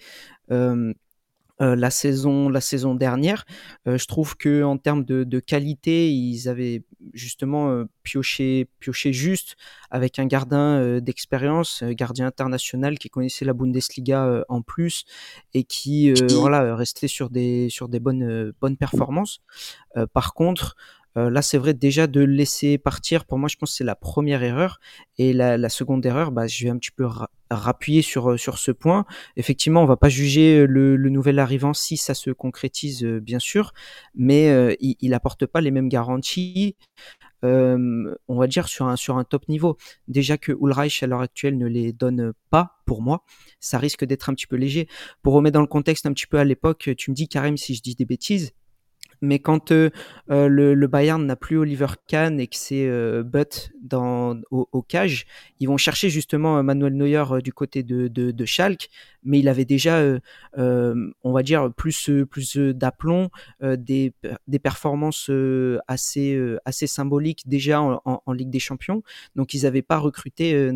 Euh, 1.61 1.75
la 1.75 1.91
saison 1.91 2.49
la 2.49 2.61
saison 2.61 2.95
dernière. 2.95 3.45
Euh, 3.87 3.99
je 3.99 4.07
trouve 4.07 4.35
que 4.35 4.63
en 4.63 4.77
termes 4.77 5.05
de, 5.05 5.23
de, 5.23 5.39
qualité, 5.39 6.11
ils 6.11 6.49
avaient 6.49 6.83
justement 7.13 7.69
euh, 7.69 7.85
pioché 8.01 8.67
pioché 8.79 9.13
juste 9.13 9.55
avec 9.91 10.17
un 10.17 10.25
gardien 10.25 10.99
d'expérience, 10.99 11.83
gardien 11.83 12.25
international 12.25 12.97
qui 12.97 13.09
connaissait 13.09 13.45
la 13.45 13.53
Bundesliga 13.53 14.43
en 14.49 14.63
plus 14.63 15.05
et 15.53 15.63
qui 15.63 16.11
voilà 16.13 16.75
restait 16.75 17.07
sur 17.07 17.29
des 17.29 17.69
sur 17.69 17.87
des 17.87 17.99
bonnes 17.99 18.51
bonnes 18.59 18.77
performances. 18.77 19.41
par 20.13 20.33
contre, 20.33 20.75
euh, 21.17 21.29
là, 21.29 21.41
c'est 21.41 21.57
vrai 21.57 21.73
déjà 21.73 22.07
de 22.07 22.21
laisser 22.21 22.77
partir. 22.77 23.25
Pour 23.25 23.37
moi, 23.37 23.47
je 23.49 23.55
pense 23.55 23.71
que 23.71 23.77
c'est 23.77 23.83
la 23.83 23.95
première 23.95 24.43
erreur. 24.43 24.79
Et 25.17 25.33
la, 25.33 25.69
seconde 25.69 26.05
erreur, 26.05 26.31
bah, 26.31 26.47
je 26.47 26.63
vais 26.63 26.69
un 26.69 26.77
petit 26.77 26.91
peu 26.91 27.05
ra 27.05 27.29
rappuyer 27.51 28.01
sur 28.01 28.31
euh, 28.31 28.37
sur 28.37 28.57
ce 28.57 28.71
point. 28.71 29.05
Effectivement, 29.35 29.83
on 29.83 29.85
va 29.85 29.97
pas 29.97 30.09
juger 30.09 30.61
euh, 30.61 30.65
le, 30.65 31.09
nouvel 31.09 31.37
arrivant 31.37 31.73
si 31.73 31.97
ça 31.97 32.15
se 32.15 32.31
concrétise, 32.31 33.03
bien 33.03 33.37
sûr, 33.37 33.73
mais 34.15 34.75
il, 34.79 34.95
il 35.01 35.13
apporte 35.13 35.45
pas 35.45 35.61
les 35.61 35.71
mêmes 35.71 35.89
garanties. 35.89 36.75
On 37.43 38.15
va 38.29 38.47
dire 38.47 38.67
sur 38.67 38.87
un 38.87 38.95
sur 38.95 39.17
un 39.17 39.23
top 39.23 39.47
niveau. 39.49 39.77
Déjà 40.07 40.37
que 40.37 40.53
Ulreich 40.53 41.03
à 41.03 41.07
l'heure 41.07 41.21
actuelle 41.21 41.57
ne 41.57 41.67
les 41.67 41.93
donne 41.93 42.33
pas 42.49 42.79
pour 42.85 43.01
moi, 43.01 43.23
ça 43.59 43.77
risque 43.77 44.05
d'être 44.05 44.29
un 44.29 44.33
petit 44.33 44.47
peu 44.47 44.55
léger. 44.55 44.87
Pour 45.21 45.33
remettre 45.33 45.53
dans 45.55 45.61
le 45.61 45.67
contexte 45.67 46.05
un 46.05 46.13
petit 46.13 46.27
peu 46.27 46.37
à 46.37 46.45
l'époque, 46.45 46.89
tu 46.97 47.11
me 47.11 47.15
dis 47.15 47.27
Karim 47.27 47.57
si 47.57 47.75
je 47.75 47.81
dis 47.81 47.95
des 47.95 48.05
bêtises, 48.05 48.53
mais 49.23 49.39
quand 49.39 49.71
euh, 49.71 49.89
euh, 50.29 50.47
le, 50.49 50.87
Bayern 50.87 51.25
n'a 51.25 51.37
plus 51.37 51.57
Oliver 51.57 51.87
Kahn 52.07 52.41
et 52.41 52.47
que 52.47 52.57
c'est 52.57 52.85
euh, 52.85 53.23
Butt 53.23 53.71
dans, 53.81 54.37
au, 54.51 54.81
cage, 54.81 55.25
ils 55.61 55.67
vont 55.67 55.77
chercher 55.77 56.09
justement 56.09 56.61
Manuel 56.61 56.93
Neuer 56.95 57.23
du 57.41 57.53
côté 57.53 57.83
de, 57.83 58.09
de, 58.09 58.45
Schalke, 58.45 58.89
mais 59.23 59.39
il 59.39 59.47
avait 59.47 59.65
déjà, 59.65 60.01
on 60.57 61.31
va 61.31 61.43
dire, 61.43 61.71
plus, 61.73 62.11
plus 62.29 62.57
d'aplomb, 62.57 63.29
des, 63.61 64.13
des 64.47 64.59
performances 64.59 65.29
assez, 65.87 66.39
assez 66.65 66.87
symboliques 66.87 67.43
déjà 67.47 67.81
en, 67.81 68.33
Ligue 68.33 68.49
des 68.49 68.59
Champions. 68.59 69.03
Donc 69.35 69.53
ils 69.53 69.63
n'avaient 69.63 69.81
pas 69.81 69.97
recruté, 69.97 70.71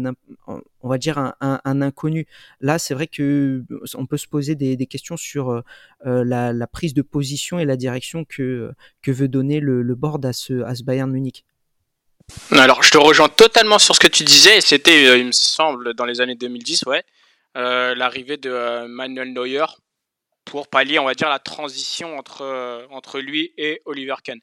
on 0.47 0.89
va 0.89 0.97
dire, 0.97 1.17
un, 1.17 1.81
inconnu. 1.81 2.27
Là, 2.59 2.77
c'est 2.77 2.93
vrai 2.93 3.07
que 3.07 3.63
on 3.95 4.05
peut 4.05 4.17
se 4.17 4.27
poser 4.27 4.55
des, 4.55 4.75
des 4.75 4.87
questions 4.87 5.15
sur 5.15 5.63
la, 6.03 6.53
la, 6.53 6.67
prise 6.67 6.93
de 6.93 7.01
position 7.01 7.59
et 7.59 7.65
la 7.65 7.77
direction 7.77 8.25
que, 8.25 8.36
que 8.37 9.11
veut 9.11 9.27
donner 9.27 9.59
le, 9.59 9.83
board 9.95 10.25
à 10.25 10.33
ce, 10.33 10.63
à 10.63 10.75
ce 10.75 10.83
Bayern 10.83 11.11
Munich. 11.11 11.43
Alors, 12.51 12.83
je 12.83 12.91
te 12.91 12.97
rejoins 12.97 13.29
totalement 13.29 13.79
sur 13.79 13.95
ce 13.95 13.99
que 13.99 14.07
tu 14.07 14.23
disais, 14.23 14.61
c'était, 14.61 15.07
euh, 15.07 15.17
il 15.17 15.27
me 15.27 15.31
semble, 15.31 15.93
dans 15.93 16.05
les 16.05 16.19
années 16.21 16.35
2010, 16.35 16.83
ouais, 16.85 17.03
euh, 17.55 17.95
l'arrivée 17.95 18.37
de 18.37 18.49
euh, 18.49 18.87
Manuel 18.87 19.33
Neuer 19.33 19.65
pour 20.45 20.67
pallier, 20.67 20.99
on 20.99 21.05
va 21.05 21.13
dire, 21.13 21.29
la 21.29 21.39
transition 21.39 22.17
entre, 22.17 22.87
entre 22.89 23.19
lui 23.19 23.53
et 23.57 23.81
Oliver 23.85 24.15
Kahn. 24.23 24.39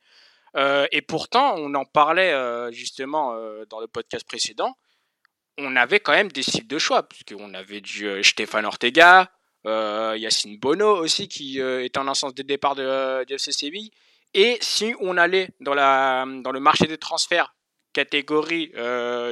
Et 0.92 1.02
pourtant, 1.02 1.54
on 1.56 1.74
en 1.74 1.86
parlait 1.86 2.34
justement 2.72 3.34
dans 3.70 3.80
le 3.80 3.86
podcast 3.86 4.26
précédent. 4.28 4.76
On 5.56 5.76
avait 5.76 6.00
quand 6.00 6.12
même 6.12 6.30
des 6.30 6.42
cibles 6.42 6.66
de 6.66 6.78
choix, 6.78 7.08
puisqu'on 7.08 7.54
avait 7.54 7.80
du 7.80 8.22
Stéphane 8.22 8.66
Ortega, 8.66 9.32
Yacine 9.64 10.58
Bono 10.58 10.96
aussi, 10.96 11.28
qui 11.28 11.58
est 11.58 11.96
en 11.96 12.08
instance 12.08 12.34
de 12.34 12.42
départ 12.42 12.74
de, 12.74 13.24
de 13.24 13.34
FC 13.34 13.52
Séville. 13.52 13.90
Et 14.34 14.58
si 14.60 14.94
on 15.00 15.16
allait 15.16 15.50
dans, 15.60 15.74
le 15.74 16.60
marché 16.60 16.86
des 16.86 16.98
transferts, 16.98 17.54
catégorie 17.92 18.72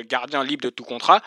gardien 0.08 0.44
libre 0.44 0.62
de 0.62 0.70
tout 0.70 0.84
contrat, 0.84 1.22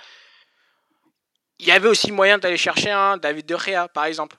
il 1.59 1.67
y 1.67 1.71
avait 1.71 1.87
aussi 1.87 2.11
moyen 2.11 2.37
d'aller 2.37 2.57
chercher 2.57 2.89
David 3.21 3.45
De 3.45 3.57
Gea, 3.57 3.87
par 3.87 4.05
exemple. 4.05 4.37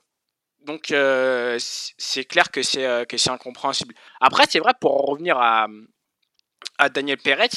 Donc 0.66 0.90
euh, 0.90 1.56
c'est 1.60 2.24
clair 2.24 2.50
que 2.50 2.62
c'est 2.62 2.84
euh, 2.84 3.04
incompréhensible. 3.28 3.94
Après 4.20 4.44
c'est 4.48 4.58
vrai 4.58 4.72
pour 4.80 5.06
revenir 5.06 5.38
à, 5.38 5.68
Daniel 6.92 7.18
Pérez, 7.18 7.48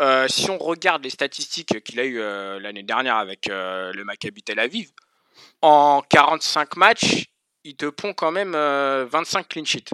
euh, 0.00 0.26
si 0.28 0.50
on 0.50 0.56
regarde 0.56 1.04
les 1.04 1.10
statistiques 1.10 1.82
qu'il 1.84 2.00
a 2.00 2.04
eu 2.04 2.18
l'année 2.60 2.82
dernière 2.82 3.16
avec 3.16 3.48
le 3.48 4.02
Maccabi 4.02 4.42
Tel 4.42 4.58
Aviv, 4.58 4.90
en 5.62 6.02
45 6.08 6.76
matchs, 6.76 7.26
il 7.64 7.76
te 7.76 7.86
pond 7.86 8.12
quand 8.14 8.30
même 8.30 8.52
25 8.52 9.48
clean 9.48 9.64
sheets 9.64 9.90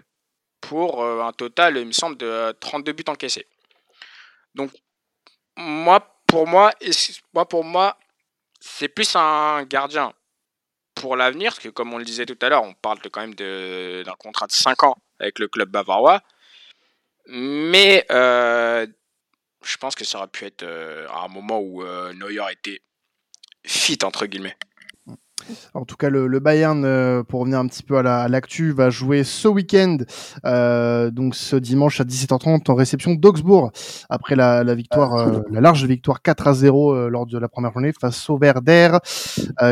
pour 0.60 1.04
un 1.04 1.32
total, 1.32 1.76
il 1.76 1.86
me 1.86 1.92
semble, 1.92 2.16
de 2.16 2.52
32 2.60 2.92
buts 2.92 3.04
encaissés. 3.08 3.46
Donc 4.54 4.70
moi 5.56 6.14
pour 6.26 6.46
moi, 6.46 6.72
c'est 8.60 8.88
plus 8.88 9.14
un 9.14 9.62
gardien 9.64 10.12
pour 10.94 11.16
l'avenir, 11.16 11.52
parce 11.52 11.62
que 11.62 11.68
comme 11.68 11.92
on 11.92 11.98
le 11.98 12.04
disait 12.04 12.26
tout 12.26 12.38
à 12.40 12.48
l'heure, 12.48 12.62
on 12.62 12.74
parle 12.74 12.98
quand 13.10 13.20
même 13.20 13.34
d'un 13.34 14.14
contrat 14.18 14.46
de 14.46 14.52
5 14.52 14.82
ans 14.84 14.96
avec 15.20 15.38
le 15.38 15.48
club 15.48 15.68
bavarois. 15.68 16.22
Mais 17.26 18.04
euh, 18.10 18.86
je 19.62 19.76
pense 19.76 19.94
que 19.94 20.04
ça 20.04 20.18
aurait 20.18 20.28
pu 20.28 20.44
être 20.44 20.62
euh, 20.62 21.08
à 21.08 21.24
un 21.24 21.28
moment 21.28 21.58
où 21.58 21.82
euh, 21.82 22.12
Neuer 22.14 22.44
était 22.52 22.80
fit, 23.64 23.98
entre 24.02 24.26
guillemets. 24.26 24.56
En 25.74 25.84
tout 25.84 25.96
cas, 25.96 26.10
le, 26.10 26.38
Bayern, 26.40 26.84
euh, 26.84 27.22
pour 27.22 27.40
revenir 27.40 27.58
un 27.58 27.66
petit 27.66 27.82
peu 27.82 27.98
à 27.98 28.28
l'actu, 28.28 28.72
va 28.72 28.90
jouer 28.90 29.24
ce 29.24 29.48
week-end, 29.48 29.98
euh, 30.44 31.10
donc 31.10 31.34
ce 31.34 31.56
dimanche 31.56 32.00
à 32.00 32.04
17h30 32.04 32.70
en 32.70 32.74
réception 32.74 33.14
d'Augsbourg, 33.14 33.72
après 34.08 34.36
la, 34.36 34.62
victoire, 34.74 35.14
euh, 35.14 35.40
la 35.50 35.60
large 35.60 35.84
victoire 35.84 36.22
4 36.22 36.48
à 36.48 36.54
0 36.54 37.08
lors 37.08 37.26
de 37.26 37.38
la 37.38 37.48
première 37.48 37.72
journée 37.72 37.92
face 37.98 38.28
au 38.30 38.38
Werder, 38.38 38.98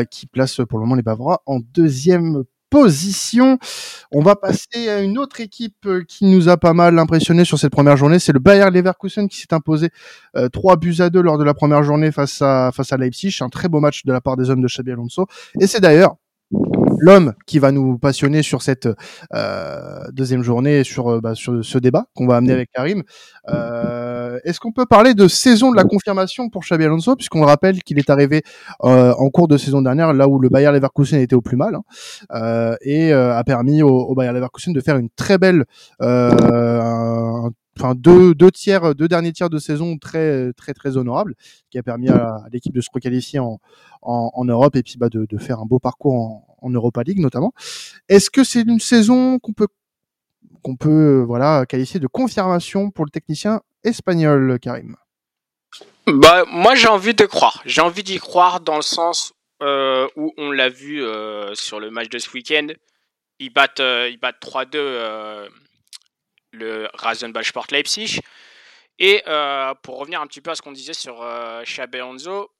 qui 0.09 0.27
place 0.27 0.61
pour 0.67 0.79
le 0.79 0.85
moment 0.85 0.95
les 0.95 1.01
Bavarois 1.01 1.41
en 1.45 1.59
deuxième 1.59 2.43
position. 2.73 3.59
On 4.11 4.21
va 4.21 4.35
passer 4.35 4.89
à 4.89 5.01
une 5.01 5.19
autre 5.19 5.41
équipe 5.41 5.85
euh, 5.85 6.03
qui 6.07 6.25
nous 6.25 6.49
a 6.49 6.57
pas 6.57 6.73
mal 6.73 6.97
impressionné 6.97 7.45
sur 7.45 7.59
cette 7.59 7.71
première 7.71 7.97
journée. 7.97 8.17
C'est 8.17 8.33
le 8.33 8.39
Bayer 8.39 8.71
Leverkusen 8.71 9.27
qui 9.27 9.37
s'est 9.37 9.53
imposé 9.53 9.89
euh, 10.35 10.49
3 10.49 10.77
buts 10.77 10.95
à 10.97 11.11
2 11.11 11.21
lors 11.21 11.37
de 11.37 11.43
la 11.43 11.53
première 11.53 11.83
journée 11.83 12.11
face 12.11 12.41
à, 12.41 12.71
face 12.73 12.91
à 12.91 12.97
Leipzig. 12.97 13.37
Un 13.41 13.49
très 13.49 13.69
beau 13.69 13.79
match 13.79 14.05
de 14.05 14.11
la 14.11 14.21
part 14.21 14.37
des 14.37 14.49
hommes 14.49 14.61
de 14.61 14.67
Xabi 14.67 14.91
Alonso. 14.91 15.27
Et 15.61 15.67
c'est 15.67 15.81
d'ailleurs 15.81 16.15
l'homme 16.99 17.33
qui 17.45 17.59
va 17.59 17.71
nous 17.71 17.97
passionner 17.97 18.43
sur 18.43 18.61
cette 18.61 18.87
euh, 19.33 19.99
deuxième 20.11 20.43
journée, 20.43 20.83
sur, 20.83 21.09
euh, 21.09 21.19
bah, 21.21 21.35
sur 21.35 21.63
ce 21.63 21.77
débat 21.77 22.05
qu'on 22.15 22.27
va 22.27 22.37
amener 22.37 22.53
avec 22.53 22.71
Karim. 22.71 23.03
Euh, 23.49 24.12
Est-ce 24.43 24.59
qu'on 24.59 24.71
peut 24.71 24.85
parler 24.85 25.13
de 25.13 25.27
saison 25.27 25.71
de 25.71 25.75
la 25.75 25.83
confirmation 25.83 26.49
pour 26.49 26.61
Xabi 26.61 26.85
Alonso, 26.85 27.15
puisqu'on 27.15 27.43
rappelle 27.43 27.81
qu'il 27.83 27.99
est 27.99 28.09
arrivé 28.09 28.43
euh, 28.83 29.13
en 29.17 29.29
cours 29.29 29.47
de 29.47 29.57
saison 29.57 29.81
dernière, 29.81 30.13
là 30.13 30.27
où 30.27 30.39
le 30.39 30.49
Bayer 30.49 30.71
Leverkusen 30.71 31.19
était 31.19 31.35
au 31.35 31.41
plus 31.41 31.57
mal, 31.57 31.75
hein, 31.75 31.83
euh, 32.33 32.75
et 32.81 33.13
euh, 33.13 33.35
a 33.35 33.43
permis 33.43 33.81
au, 33.81 33.89
au, 33.89 34.15
Bayer 34.15 34.31
Leverkusen 34.31 34.73
de 34.73 34.81
faire 34.81 34.97
une 34.97 35.09
très 35.09 35.37
belle, 35.37 35.65
un, 35.99 37.49
enfin 37.77 37.93
deux, 37.95 38.35
deux 38.35 38.51
tiers, 38.51 38.95
deux 38.95 39.07
derniers 39.07 39.31
tiers 39.31 39.49
de 39.49 39.59
saison 39.59 39.97
très 39.97 40.53
très 40.53 40.73
très 40.73 40.97
honorables, 40.97 41.35
qui 41.69 41.77
a 41.77 41.83
permis 41.83 42.09
à, 42.09 42.43
l'équipe 42.51 42.73
de 42.73 42.81
se 42.81 42.89
requalifier 42.93 43.39
en, 43.39 43.59
en, 44.01 44.45
Europe 44.45 44.75
et 44.75 44.83
puis 44.83 44.95
bah, 44.97 45.09
de, 45.09 45.25
de 45.29 45.37
faire 45.37 45.59
un 45.59 45.65
beau 45.65 45.79
parcours 45.79 46.43
en 46.61 46.69
Europa 46.69 47.03
League 47.03 47.19
notamment. 47.19 47.53
Est-ce 48.09 48.29
que 48.29 48.43
c'est 48.43 48.61
une 48.61 48.79
saison 48.79 49.39
qu'on 49.39 49.53
peut 49.53 49.67
qu'on 50.63 50.75
peut 50.75 51.23
voilà 51.27 51.65
qualifier 51.67 51.99
de 51.99 52.07
confirmation 52.07 52.89
pour 52.89 53.05
le 53.05 53.11
technicien 53.11 53.61
espagnol, 53.83 54.57
Karim 54.59 54.95
Bah 56.07 56.45
moi 56.47 56.75
j'ai 56.75 56.87
envie 56.87 57.13
de 57.13 57.25
croire. 57.25 57.61
J'ai 57.65 57.81
envie 57.81 58.03
d'y 58.03 58.17
croire 58.17 58.59
dans 58.61 58.77
le 58.77 58.81
sens 58.81 59.33
euh, 59.61 60.07
où 60.15 60.33
on 60.37 60.51
l'a 60.51 60.69
vu 60.69 61.03
euh, 61.03 61.53
sur 61.55 61.79
le 61.79 61.91
match 61.91 62.09
de 62.09 62.17
ce 62.17 62.31
week-end. 62.31 62.67
Ils 63.39 63.51
battent, 63.51 63.79
euh, 63.79 64.09
ils 64.09 64.17
battent 64.17 64.41
3-2 64.41 64.69
euh, 64.75 65.49
le 66.51 66.87
Rasenballsport 66.93 67.67
Leipzig. 67.71 68.19
Et 68.99 69.23
euh, 69.27 69.73
pour 69.81 69.97
revenir 69.97 70.21
un 70.21 70.27
petit 70.27 70.41
peu 70.41 70.51
à 70.51 70.55
ce 70.55 70.61
qu'on 70.61 70.71
disait 70.71 70.93
sur 70.93 71.21
euh, 71.21 71.63
Xabi 71.63 71.97
Alonso, 71.97 72.51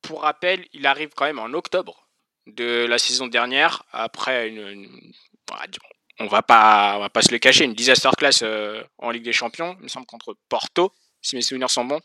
pour 0.00 0.22
rappel, 0.22 0.66
il 0.72 0.86
arrive 0.86 1.10
quand 1.14 1.26
même 1.26 1.38
en 1.38 1.52
octobre 1.52 2.08
de 2.46 2.86
la 2.86 2.98
saison 2.98 3.28
dernière, 3.28 3.84
après 3.92 4.48
une 4.48 4.88
on 6.22 6.28
va 6.28 6.42
pas, 6.42 6.94
on 6.96 7.00
va 7.00 7.10
pas 7.10 7.22
se 7.22 7.32
le 7.32 7.38
cacher, 7.38 7.64
une 7.64 7.74
disaster 7.74 8.10
class 8.16 8.42
euh, 8.42 8.82
en 8.98 9.10
Ligue 9.10 9.24
des 9.24 9.32
Champions, 9.32 9.76
il 9.80 9.84
me 9.84 9.88
semble 9.88 10.06
contre 10.06 10.36
Porto, 10.48 10.92
si 11.20 11.34
mes 11.36 11.42
souvenirs 11.42 11.70
sont 11.70 11.84
bons, 11.84 12.00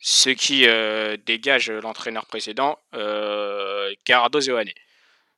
ce 0.00 0.30
qui 0.30 0.66
euh, 0.66 1.16
dégage 1.24 1.70
l'entraîneur 1.70 2.26
précédent, 2.26 2.78
euh, 2.94 3.92
Zoane. 4.40 4.68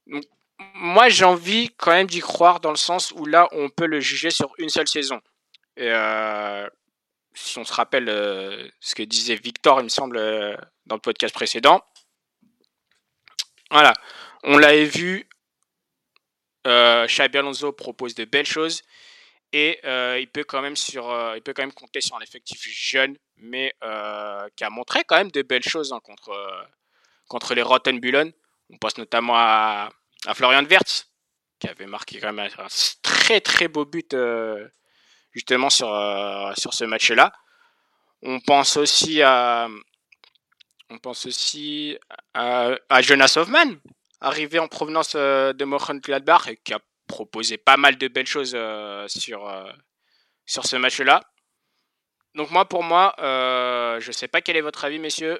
Donc, 0.06 0.24
moi, 0.74 1.08
j'ai 1.08 1.24
envie 1.24 1.70
quand 1.76 1.92
même 1.92 2.06
d'y 2.06 2.20
croire 2.20 2.60
dans 2.60 2.70
le 2.70 2.76
sens 2.76 3.12
où 3.16 3.26
là, 3.26 3.48
on 3.52 3.68
peut 3.68 3.86
le 3.86 4.00
juger 4.00 4.30
sur 4.30 4.52
une 4.58 4.68
seule 4.68 4.88
saison. 4.88 5.20
Et 5.76 5.90
euh, 5.90 6.68
si 7.34 7.58
on 7.58 7.64
se 7.64 7.72
rappelle 7.72 8.06
ce 8.80 8.94
que 8.94 9.02
disait 9.02 9.34
Victor, 9.34 9.80
il 9.80 9.84
me 9.84 9.88
semble, 9.88 10.16
dans 10.86 10.96
le 10.96 11.00
podcast 11.00 11.34
précédent, 11.34 11.82
voilà, 13.70 13.92
on 14.44 14.56
l'avait 14.56 14.84
vu, 14.84 15.28
euh, 16.66 17.06
Alonso 17.34 17.72
propose 17.72 18.14
de 18.14 18.24
belles 18.24 18.46
choses 18.46 18.82
et 19.54 19.78
euh, 19.84 20.18
il 20.20 20.26
peut 20.26 20.42
quand 20.42 20.60
même 20.60 20.74
sur, 20.74 21.08
euh, 21.10 21.36
il 21.36 21.42
peut 21.42 21.52
quand 21.52 21.62
même 21.62 21.72
compter 21.72 22.00
sur 22.00 22.16
un 22.16 22.20
effectif 22.20 22.60
jeune, 22.68 23.16
mais 23.36 23.72
euh, 23.84 24.48
qui 24.56 24.64
a 24.64 24.70
montré 24.70 25.04
quand 25.04 25.16
même 25.16 25.30
de 25.30 25.42
belles 25.42 25.62
choses 25.62 25.92
hein, 25.92 26.00
contre 26.02 26.36
contre 27.28 27.54
les 27.54 27.62
Rottenbullen. 27.62 28.32
On 28.70 28.78
pense 28.78 28.98
notamment 28.98 29.34
à, 29.36 29.90
Florian 30.34 30.64
Wirtz, 30.64 31.06
qui 31.60 31.68
avait 31.68 31.86
marqué 31.86 32.18
quand 32.18 32.32
même 32.32 32.50
un 32.58 32.66
très 33.02 33.40
très 33.40 33.68
beau 33.68 33.84
but 33.84 34.16
justement 35.30 35.70
sur 35.70 35.88
sur 36.56 36.74
ce 36.74 36.84
match-là. 36.84 37.32
On 38.22 38.40
pense 38.40 38.76
aussi 38.76 39.22
à 39.22 39.68
on 40.90 40.98
pense 40.98 41.26
aussi 41.26 41.96
à 42.34 43.02
Jonas 43.02 43.34
Hoffman, 43.36 43.76
arrivé 44.24 44.58
en 44.58 44.68
provenance 44.68 45.12
euh, 45.14 45.52
de 45.52 45.64
Mönchengladbach 45.64 46.48
et 46.48 46.56
qui 46.56 46.72
a 46.72 46.80
proposé 47.06 47.58
pas 47.58 47.76
mal 47.76 47.96
de 47.96 48.08
belles 48.08 48.26
choses 48.26 48.54
euh, 48.56 49.06
sur, 49.06 49.46
euh, 49.46 49.70
sur 50.46 50.66
ce 50.66 50.76
match-là. 50.76 51.20
Donc 52.34 52.50
moi, 52.50 52.64
pour 52.64 52.82
moi, 52.82 53.14
je 53.20 54.10
sais 54.10 54.26
pas 54.26 54.40
quel 54.40 54.56
est 54.56 54.60
votre 54.60 54.84
avis, 54.84 54.98
messieurs, 54.98 55.38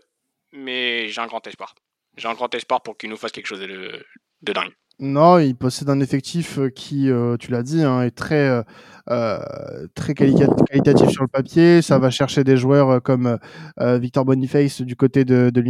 mais 0.52 1.08
j'ai 1.08 1.20
un 1.20 1.26
grand 1.26 1.44
espoir. 1.44 1.74
J'ai 2.16 2.28
un 2.28 2.34
grand 2.34 2.54
espoir 2.54 2.82
pour 2.82 2.96
qu'il 2.96 3.10
nous 3.10 3.16
fasse 3.16 3.32
quelque 3.32 3.48
chose 3.48 3.60
de, 3.60 4.06
de 4.42 4.52
dingue. 4.52 4.72
Non, 5.00 5.40
il 5.40 5.56
possède 5.56 5.90
un 5.90 5.98
effectif 5.98 6.60
qui, 6.76 7.10
tu 7.40 7.50
l'as 7.50 7.62
dit, 7.64 7.82
hein, 7.82 8.02
est 8.02 8.12
très, 8.12 8.62
très 9.06 10.14
qualitatif 10.14 11.08
sur 11.11 11.23
le 11.23 11.28
papier. 11.28 11.82
Ça 11.82 11.99
va 11.99 12.11
chercher 12.11 12.44
des 12.44 12.56
joueurs 12.56 13.02
comme 13.02 13.38
euh, 13.80 13.99
Victor 13.99 14.25
Boniface 14.25 14.82
du 14.82 14.96
côté 14.96 15.25
de, 15.25 15.50
de 15.50 15.61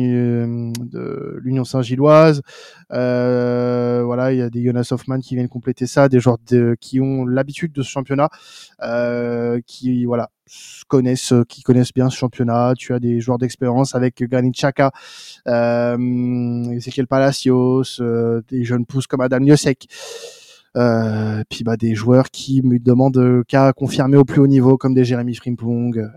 l'Union 1.41 1.65
Saint-Gilloise. 1.65 2.43
voilà, 2.91 4.33
il 4.33 4.39
y 4.39 4.43
a 4.43 4.51
des 4.51 4.65
Jonas 4.65 4.89
Hoffman 4.91 5.21
qui 5.21 5.35
viennent 5.35 5.49
compléter 5.49 5.87
ça, 5.87 6.09
des 6.09 6.21
joueurs 6.21 6.39
de, 6.49 6.77
qui 6.81 7.01
ont 7.01 7.27
l'habitude 7.27 7.73
de 7.73 7.83
ce 7.83 7.91
championnat, 7.91 8.29
qui 9.67 10.05
voilà 10.05 10.31
connaissent, 10.89 11.35
qui 11.49 11.63
connaissent 11.63 11.93
bien 11.93 12.11
ce 12.11 12.17
championnat. 12.17 12.75
Tu 12.77 12.93
as 12.93 13.01
des 13.01 13.21
joueurs 13.21 13.39
d'expérience 13.39 13.95
avec 13.95 14.23
Granit 14.23 14.53
Xhaka, 14.53 14.93
euh, 15.49 16.71
Ezequiel 16.71 17.07
Palacios, 17.07 18.01
euh, 18.01 18.43
des 18.49 18.65
jeunes 18.65 18.87
pousses 18.87 19.07
comme 19.07 19.21
Adam 19.21 19.41
Niosek. 19.41 19.89
Euh, 20.77 21.43
puis 21.49 21.63
bah 21.63 21.77
des 21.77 21.95
joueurs 21.95 22.31
qui 22.31 22.61
me 22.63 22.81
demandent 22.81 23.45
qu'à 23.47 23.73
confirmer 23.73 24.17
au 24.17 24.25
plus 24.25 24.41
haut 24.41 24.49
niveau 24.49 24.77
comme 24.77 24.93
des 24.93 25.05
Jérémy 25.05 25.37
Frimpong 25.37 25.97
euh, 25.97 26.09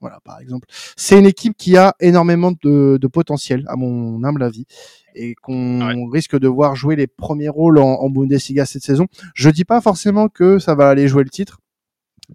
voilà 0.00 0.18
par 0.24 0.40
exemple 0.40 0.66
c'est 0.96 1.16
une 1.16 1.26
équipe 1.26 1.56
qui 1.56 1.76
a 1.76 1.94
énormément 2.00 2.50
de, 2.50 2.98
de 3.00 3.06
potentiel 3.06 3.64
à 3.68 3.76
mon 3.76 4.24
humble 4.24 4.42
avis 4.42 4.66
et 5.14 5.36
qu'on 5.36 5.80
ouais. 5.80 6.08
risque 6.12 6.36
de 6.36 6.48
voir 6.48 6.74
jouer 6.74 6.96
les 6.96 7.06
premiers 7.06 7.48
rôles 7.48 7.78
en, 7.78 8.00
en 8.00 8.10
Bundesliga 8.10 8.66
cette 8.66 8.82
saison 8.82 9.06
je 9.34 9.48
dis 9.48 9.64
pas 9.64 9.80
forcément 9.80 10.28
que 10.28 10.58
ça 10.58 10.74
va 10.74 10.88
aller 10.88 11.06
jouer 11.06 11.22
le 11.22 11.30
titre 11.30 11.60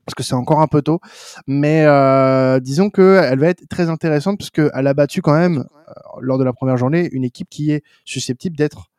parce 0.04 0.16
que 0.16 0.24
c'est 0.24 0.34
encore 0.34 0.62
un 0.62 0.68
peu 0.68 0.82
tôt, 0.82 1.00
mais 1.48 1.84
euh, 1.86 2.60
disons 2.60 2.90
que 2.90 3.22
elle 3.24 3.40
va 3.40 3.48
être 3.48 3.68
très 3.70 3.90
intéressante 3.90 4.38
parce 4.38 4.50
qu'elle 4.50 4.88
a 4.88 4.94
battu 4.94 5.22
quand 5.22 5.38
même 5.38 5.60
euh, 5.60 5.94
lors 6.20 6.38
de 6.38 6.44
la 6.44 6.54
première 6.54 6.78
journée 6.78 7.08
une 7.12 7.24
équipe 7.24 7.50
qui 7.50 7.72
est 7.72 7.84
susceptible 8.04 8.58
d'être 8.58 8.92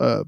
euh, 0.00 0.22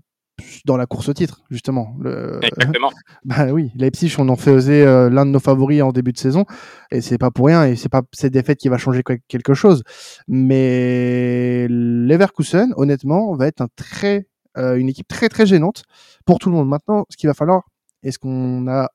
dans 0.64 0.76
la 0.76 0.86
course 0.86 1.08
au 1.08 1.12
titre, 1.12 1.42
justement. 1.50 1.94
Le... 2.00 2.40
Exactement. 2.42 2.90
bah 3.24 3.46
oui, 3.52 3.70
Leipzig, 3.74 4.14
on 4.18 4.28
en 4.28 4.36
faisait 4.36 4.84
euh, 4.86 5.10
l'un 5.10 5.26
de 5.26 5.30
nos 5.30 5.40
favoris 5.40 5.82
en 5.82 5.92
début 5.92 6.12
de 6.12 6.18
saison, 6.18 6.44
et 6.90 7.00
c'est 7.00 7.18
pas 7.18 7.30
pour 7.30 7.46
rien, 7.46 7.64
et 7.64 7.76
c'est 7.76 7.88
pas 7.88 8.02
cette 8.12 8.32
défaite 8.32 8.58
qui 8.58 8.68
va 8.68 8.78
changer 8.78 9.02
quelque 9.28 9.54
chose. 9.54 9.82
Mais 10.28 11.66
Leverkusen, 11.68 12.72
honnêtement, 12.76 13.34
va 13.34 13.46
être 13.46 13.60
un 13.60 13.68
très, 13.76 14.28
euh, 14.56 14.76
une 14.76 14.88
équipe 14.88 15.08
très 15.08 15.28
très 15.28 15.46
gênante 15.46 15.84
pour 16.24 16.38
tout 16.38 16.50
le 16.50 16.56
monde. 16.56 16.68
Maintenant, 16.68 17.06
ce 17.10 17.16
qu'il 17.16 17.28
va 17.28 17.34
falloir, 17.34 17.62
et 18.02 18.12
ce 18.12 18.18
qu'on 18.18 18.66
a 18.68 18.88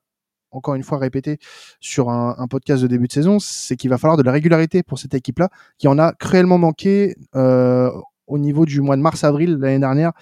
encore 0.50 0.74
une 0.74 0.82
fois 0.82 0.98
répété 0.98 1.38
sur 1.80 2.10
un, 2.10 2.34
un 2.38 2.46
podcast 2.46 2.82
de 2.82 2.88
début 2.88 3.06
de 3.06 3.12
saison, 3.12 3.38
c'est 3.38 3.76
qu'il 3.76 3.90
va 3.90 3.98
falloir 3.98 4.16
de 4.16 4.22
la 4.22 4.32
régularité 4.32 4.82
pour 4.82 4.98
cette 4.98 5.14
équipe-là, 5.14 5.50
qui 5.78 5.88
en 5.88 5.98
a 5.98 6.12
cruellement 6.12 6.58
manqué 6.58 7.14
euh, 7.34 7.90
au 8.26 8.38
niveau 8.38 8.66
du 8.66 8.80
mois 8.80 8.96
de 8.96 9.02
mars-avril 9.02 9.56
l'année 9.60 9.78
dernière 9.78 10.12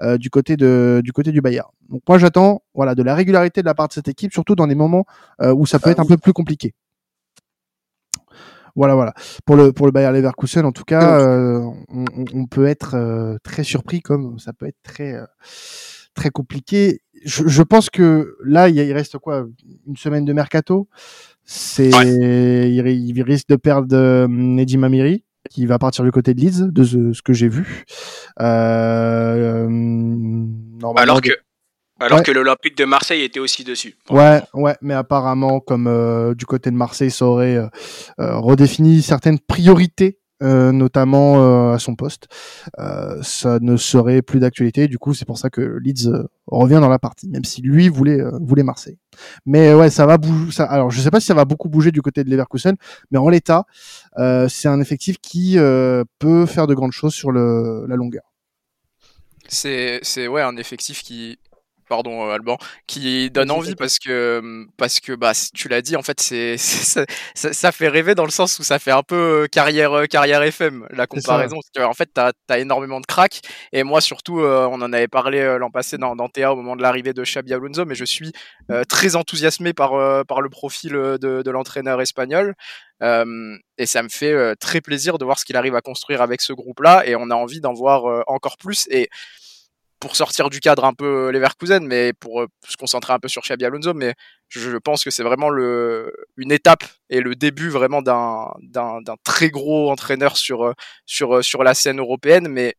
euh, 0.00 0.18
du 0.18 0.30
côté 0.30 0.56
de 0.56 1.00
du 1.04 1.12
côté 1.12 1.32
du 1.32 1.40
Bayern. 1.40 1.68
Donc 1.88 2.02
moi 2.08 2.18
j'attends 2.18 2.62
voilà 2.74 2.94
de 2.94 3.02
la 3.02 3.14
régularité 3.14 3.60
de 3.60 3.66
la 3.66 3.74
part 3.74 3.88
de 3.88 3.92
cette 3.92 4.08
équipe, 4.08 4.32
surtout 4.32 4.54
dans 4.54 4.66
des 4.66 4.74
moments 4.74 5.04
euh, 5.40 5.52
où 5.54 5.66
ça 5.66 5.78
peut 5.78 5.90
être 5.90 6.00
un 6.00 6.06
peu 6.06 6.16
plus 6.16 6.32
compliqué. 6.32 6.74
Voilà, 8.74 8.94
voilà. 8.94 9.12
Pour 9.44 9.56
le 9.56 9.72
pour 9.72 9.86
le 9.86 9.92
Bayern 9.92 10.14
Leverkusen, 10.14 10.64
en 10.64 10.72
tout 10.72 10.84
cas, 10.84 11.20
euh, 11.20 11.60
on, 11.88 12.04
on, 12.32 12.46
peut 12.46 12.66
être 12.66 12.94
euh, 12.94 13.36
très 13.42 13.64
surpris, 13.64 14.00
comme 14.00 14.38
ça 14.38 14.52
peut 14.52 14.66
être 14.66 14.78
très 14.82 15.12
euh, 15.12 15.26
très 16.14 16.30
compliqué. 16.30 17.02
Je, 17.24 17.46
je, 17.46 17.62
pense 17.62 17.90
que 17.90 18.36
là, 18.44 18.68
il, 18.68 18.92
reste 18.92 19.18
quoi, 19.18 19.46
une 19.86 19.96
semaine 19.96 20.24
de 20.24 20.32
mercato. 20.32 20.88
C'est, 21.44 21.94
ouais. 21.94 22.70
il, 22.70 22.86
il, 22.88 23.22
risque 23.22 23.48
de 23.48 23.56
perdre 23.56 24.26
Neddy 24.26 24.78
Mamiri 24.78 25.24
qui 25.50 25.66
va 25.66 25.78
partir 25.78 26.04
du 26.04 26.10
côté 26.10 26.34
de 26.34 26.40
Leeds, 26.40 26.70
de 26.70 26.84
ce, 26.84 27.12
ce 27.12 27.22
que 27.22 27.32
j'ai 27.32 27.48
vu. 27.48 27.84
Euh, 28.40 29.66
alors 30.96 31.20
que, 31.20 31.30
alors 32.00 32.18
ouais. 32.18 32.24
que 32.24 32.32
l'Olympique 32.32 32.76
de 32.76 32.84
Marseille 32.84 33.22
était 33.22 33.40
aussi 33.40 33.64
dessus. 33.64 33.94
Ouais, 34.10 34.42
ouais, 34.54 34.76
mais 34.80 34.94
apparemment, 34.94 35.60
comme 35.60 35.86
euh, 35.86 36.34
du 36.34 36.46
côté 36.46 36.70
de 36.70 36.76
Marseille, 36.76 37.10
ça 37.10 37.26
aurait 37.26 37.56
euh, 37.56 37.68
redéfini 38.18 39.02
certaines 39.02 39.38
priorités 39.38 40.18
notamment 40.42 41.42
euh, 41.42 41.74
à 41.74 41.78
son 41.78 41.94
poste, 41.94 42.28
euh, 42.78 43.22
ça 43.22 43.58
ne 43.60 43.76
serait 43.76 44.22
plus 44.22 44.40
d'actualité. 44.40 44.88
Du 44.88 44.98
coup, 44.98 45.14
c'est 45.14 45.24
pour 45.24 45.38
ça 45.38 45.50
que 45.50 45.78
Leeds 45.80 46.10
revient 46.46 46.78
dans 46.80 46.88
la 46.88 46.98
partie, 46.98 47.28
même 47.28 47.44
si 47.44 47.62
lui 47.62 47.88
voulait 47.88 48.22
voulait 48.40 48.62
Marseille. 48.62 48.98
Mais 49.46 49.74
ouais, 49.74 49.90
ça 49.90 50.06
va 50.06 50.18
bouger. 50.18 50.52
Ça, 50.52 50.64
alors, 50.64 50.90
je 50.90 51.00
sais 51.00 51.10
pas 51.10 51.20
si 51.20 51.26
ça 51.26 51.34
va 51.34 51.44
beaucoup 51.44 51.68
bouger 51.68 51.92
du 51.92 52.02
côté 52.02 52.24
de 52.24 52.30
Leverkusen, 52.30 52.74
mais 53.10 53.18
en 53.18 53.28
l'état, 53.28 53.64
c'est 54.16 54.68
un 54.68 54.80
effectif 54.80 55.18
qui 55.18 55.56
peut 56.18 56.46
faire 56.46 56.66
de 56.66 56.74
grandes 56.74 56.92
choses 56.92 57.14
sur 57.14 57.30
le, 57.30 57.86
la 57.88 57.96
longueur. 57.96 58.24
C'est 59.48 60.00
c'est 60.02 60.28
ouais 60.28 60.42
un 60.42 60.56
effectif 60.56 61.02
qui 61.02 61.38
pardon 61.92 62.26
euh, 62.26 62.32
Alban, 62.32 62.56
qui 62.86 63.30
donne 63.30 63.50
envie 63.50 63.74
parce 63.74 63.98
que 63.98 64.64
parce 64.78 64.98
que 64.98 65.12
bah 65.12 65.32
tu 65.52 65.68
l'as 65.68 65.82
dit 65.82 65.94
en 65.94 66.02
fait 66.02 66.20
c'est 66.20 66.56
ça, 67.34 67.72
fait 67.72 67.88
rêver 67.88 68.14
dans 68.14 68.24
le 68.24 68.30
sens 68.30 68.58
où 68.58 68.62
ça 68.62 68.78
fait 68.78 68.92
un 68.92 69.02
peu 69.02 69.42
euh, 69.44 69.46
carrière 69.46 69.92
euh, 69.92 70.06
carrière 70.06 70.42
FM 70.42 70.86
la 70.88 71.06
comparaison 71.06 71.56
parce 71.56 71.68
que 71.74 71.82
en 71.82 71.92
fait 71.92 72.08
t'as 72.14 72.32
as 72.48 72.58
énormément 72.58 72.98
de 72.98 73.04
cracks. 73.04 73.42
Et 73.72 73.82
moi 73.82 74.00
surtout 74.00 74.40
on 74.40 74.80
en 74.80 74.92
avait 74.94 75.08
parlé 75.08 75.58
l'an 75.58 75.70
passé 75.70 75.98
dans, 75.98 76.16
dans 76.16 76.30
TA 76.30 76.54
au 76.54 76.56
moment 76.56 76.76
de 76.76 76.82
l'arrivée 76.82 77.12
de 77.12 77.24
Xabi 77.24 77.52
Alonso 77.52 77.84
mais 77.84 77.94
je 77.94 78.06
suis 78.06 78.32
très 78.88 79.14
enthousiasmé 79.14 79.74
par 79.74 79.90
par 80.24 80.40
le 80.40 80.48
profil 80.48 80.92
de, 80.92 81.18
de 81.18 81.50
l'entraîneur 81.50 82.00
espagnol. 82.00 82.54
Euh, 83.02 83.56
et 83.78 83.86
ça 83.86 84.02
me 84.02 84.08
fait 84.08 84.32
euh, 84.32 84.54
très 84.54 84.80
plaisir 84.80 85.18
de 85.18 85.24
voir 85.24 85.38
ce 85.38 85.44
qu'il 85.44 85.56
arrive 85.56 85.74
à 85.74 85.80
construire 85.80 86.22
avec 86.22 86.40
ce 86.40 86.52
groupe-là, 86.52 87.04
et 87.06 87.16
on 87.16 87.30
a 87.30 87.34
envie 87.34 87.60
d'en 87.60 87.72
voir 87.72 88.06
euh, 88.06 88.22
encore 88.26 88.56
plus. 88.56 88.86
Et 88.90 89.08
pour 90.02 90.16
sortir 90.16 90.50
du 90.50 90.58
cadre 90.58 90.84
un 90.84 90.94
peu 90.94 91.30
Leverkusen, 91.30 91.86
mais 91.86 92.12
pour 92.12 92.44
se 92.68 92.76
concentrer 92.76 93.12
un 93.12 93.20
peu 93.20 93.28
sur 93.28 93.42
Xabi 93.42 93.64
Alonso, 93.64 93.94
mais 93.94 94.14
je 94.48 94.76
pense 94.78 95.04
que 95.04 95.10
c'est 95.10 95.22
vraiment 95.22 95.48
le, 95.48 96.12
une 96.36 96.50
étape 96.50 96.82
et 97.08 97.20
le 97.20 97.36
début 97.36 97.68
vraiment 97.68 98.02
d'un, 98.02 98.48
d'un, 98.62 99.00
d'un 99.00 99.14
très 99.22 99.48
gros 99.48 99.92
entraîneur 99.92 100.36
sur, 100.36 100.74
sur, 101.06 101.44
sur 101.44 101.62
la 101.62 101.74
scène 101.74 102.00
européenne, 102.00 102.48
mais 102.48 102.74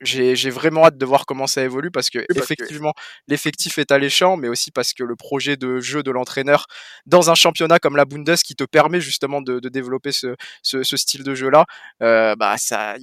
j'ai, 0.00 0.34
j'ai 0.34 0.50
vraiment 0.50 0.86
hâte 0.86 0.98
de 0.98 1.06
voir 1.06 1.24
comment 1.24 1.46
ça 1.46 1.62
évolue 1.62 1.92
parce 1.92 2.10
que 2.10 2.18
parce 2.18 2.40
effectivement 2.40 2.92
que... 2.92 3.00
l'effectif 3.28 3.78
est 3.78 3.92
alléchant, 3.92 4.36
mais 4.36 4.48
aussi 4.48 4.72
parce 4.72 4.92
que 4.92 5.04
le 5.04 5.14
projet 5.14 5.56
de 5.56 5.78
jeu 5.78 6.02
de 6.02 6.10
l'entraîneur 6.10 6.66
dans 7.06 7.30
un 7.30 7.36
championnat 7.36 7.78
comme 7.78 7.94
la 7.94 8.06
Bundes 8.06 8.34
qui 8.44 8.56
te 8.56 8.64
permet 8.64 9.00
justement 9.00 9.40
de, 9.40 9.60
de 9.60 9.68
développer 9.68 10.10
ce, 10.10 10.34
ce, 10.62 10.82
ce, 10.82 10.96
style 10.96 11.22
de 11.22 11.36
jeu 11.36 11.48
là, 11.48 11.64
euh, 12.02 12.34
bah 12.34 12.56
ça, 12.58 12.96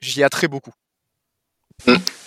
j'y 0.00 0.22
attrais 0.22 0.46
beaucoup. 0.46 0.72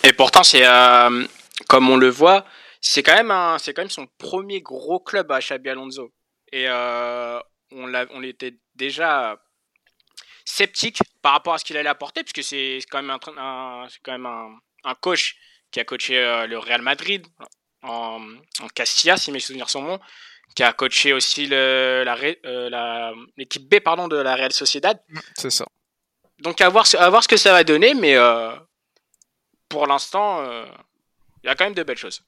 Et 0.04 0.12
pourtant, 0.12 0.42
c'est 0.42 0.66
euh, 0.66 1.26
comme 1.68 1.88
on 1.90 1.96
le 1.96 2.08
voit, 2.08 2.44
c'est 2.80 3.02
quand 3.02 3.14
même 3.14 3.30
un, 3.30 3.58
c'est 3.58 3.74
quand 3.74 3.82
même 3.82 3.90
son 3.90 4.06
premier 4.18 4.60
gros 4.60 5.00
club 5.00 5.32
à 5.32 5.40
Xabi 5.40 5.70
Alonso. 5.70 6.12
Et 6.52 6.68
euh, 6.68 7.40
on 7.72 7.86
l'a, 7.86 8.06
on 8.10 8.22
était 8.22 8.54
déjà 8.74 9.38
sceptique 10.44 11.00
par 11.22 11.32
rapport 11.32 11.54
à 11.54 11.58
ce 11.58 11.64
qu'il 11.64 11.76
allait 11.76 11.88
apporter, 11.88 12.22
puisque 12.22 12.48
c'est 12.48 12.78
quand 12.90 13.02
même 13.02 13.10
un, 13.10 13.18
un 13.36 13.88
c'est 13.88 13.98
quand 14.02 14.12
même 14.12 14.26
un, 14.26 14.50
un, 14.84 14.94
coach 14.94 15.36
qui 15.70 15.80
a 15.80 15.84
coaché 15.84 16.18
euh, 16.18 16.46
le 16.46 16.58
Real 16.58 16.82
Madrid 16.82 17.26
en, 17.82 18.20
en, 18.60 18.68
Castilla, 18.68 19.16
si 19.16 19.32
mes 19.32 19.40
souvenirs 19.40 19.68
sont 19.68 19.82
bons, 19.82 19.98
qui 20.54 20.62
a 20.62 20.72
coaché 20.72 21.12
aussi 21.12 21.46
le, 21.46 22.04
la, 22.04 22.16
euh, 22.44 22.70
la, 22.70 23.12
l'équipe 23.36 23.68
B 23.68 23.80
pardon 23.80 24.06
de 24.06 24.16
la 24.16 24.36
Real 24.36 24.52
Sociedad. 24.52 25.02
C'est 25.36 25.50
ça. 25.50 25.66
Donc 26.38 26.60
à 26.60 26.68
voir, 26.68 26.86
à 26.98 27.10
voir 27.10 27.24
ce 27.24 27.28
que 27.28 27.36
ça 27.36 27.52
va 27.52 27.64
donner, 27.64 27.94
mais 27.94 28.16
pour 29.68 29.86
l'instant, 29.86 30.42
il 30.42 30.48
euh, 30.48 30.64
y 31.44 31.48
a 31.48 31.54
quand 31.54 31.64
même 31.64 31.74
de 31.74 31.82
belles 31.82 31.96
choses. 31.96 32.22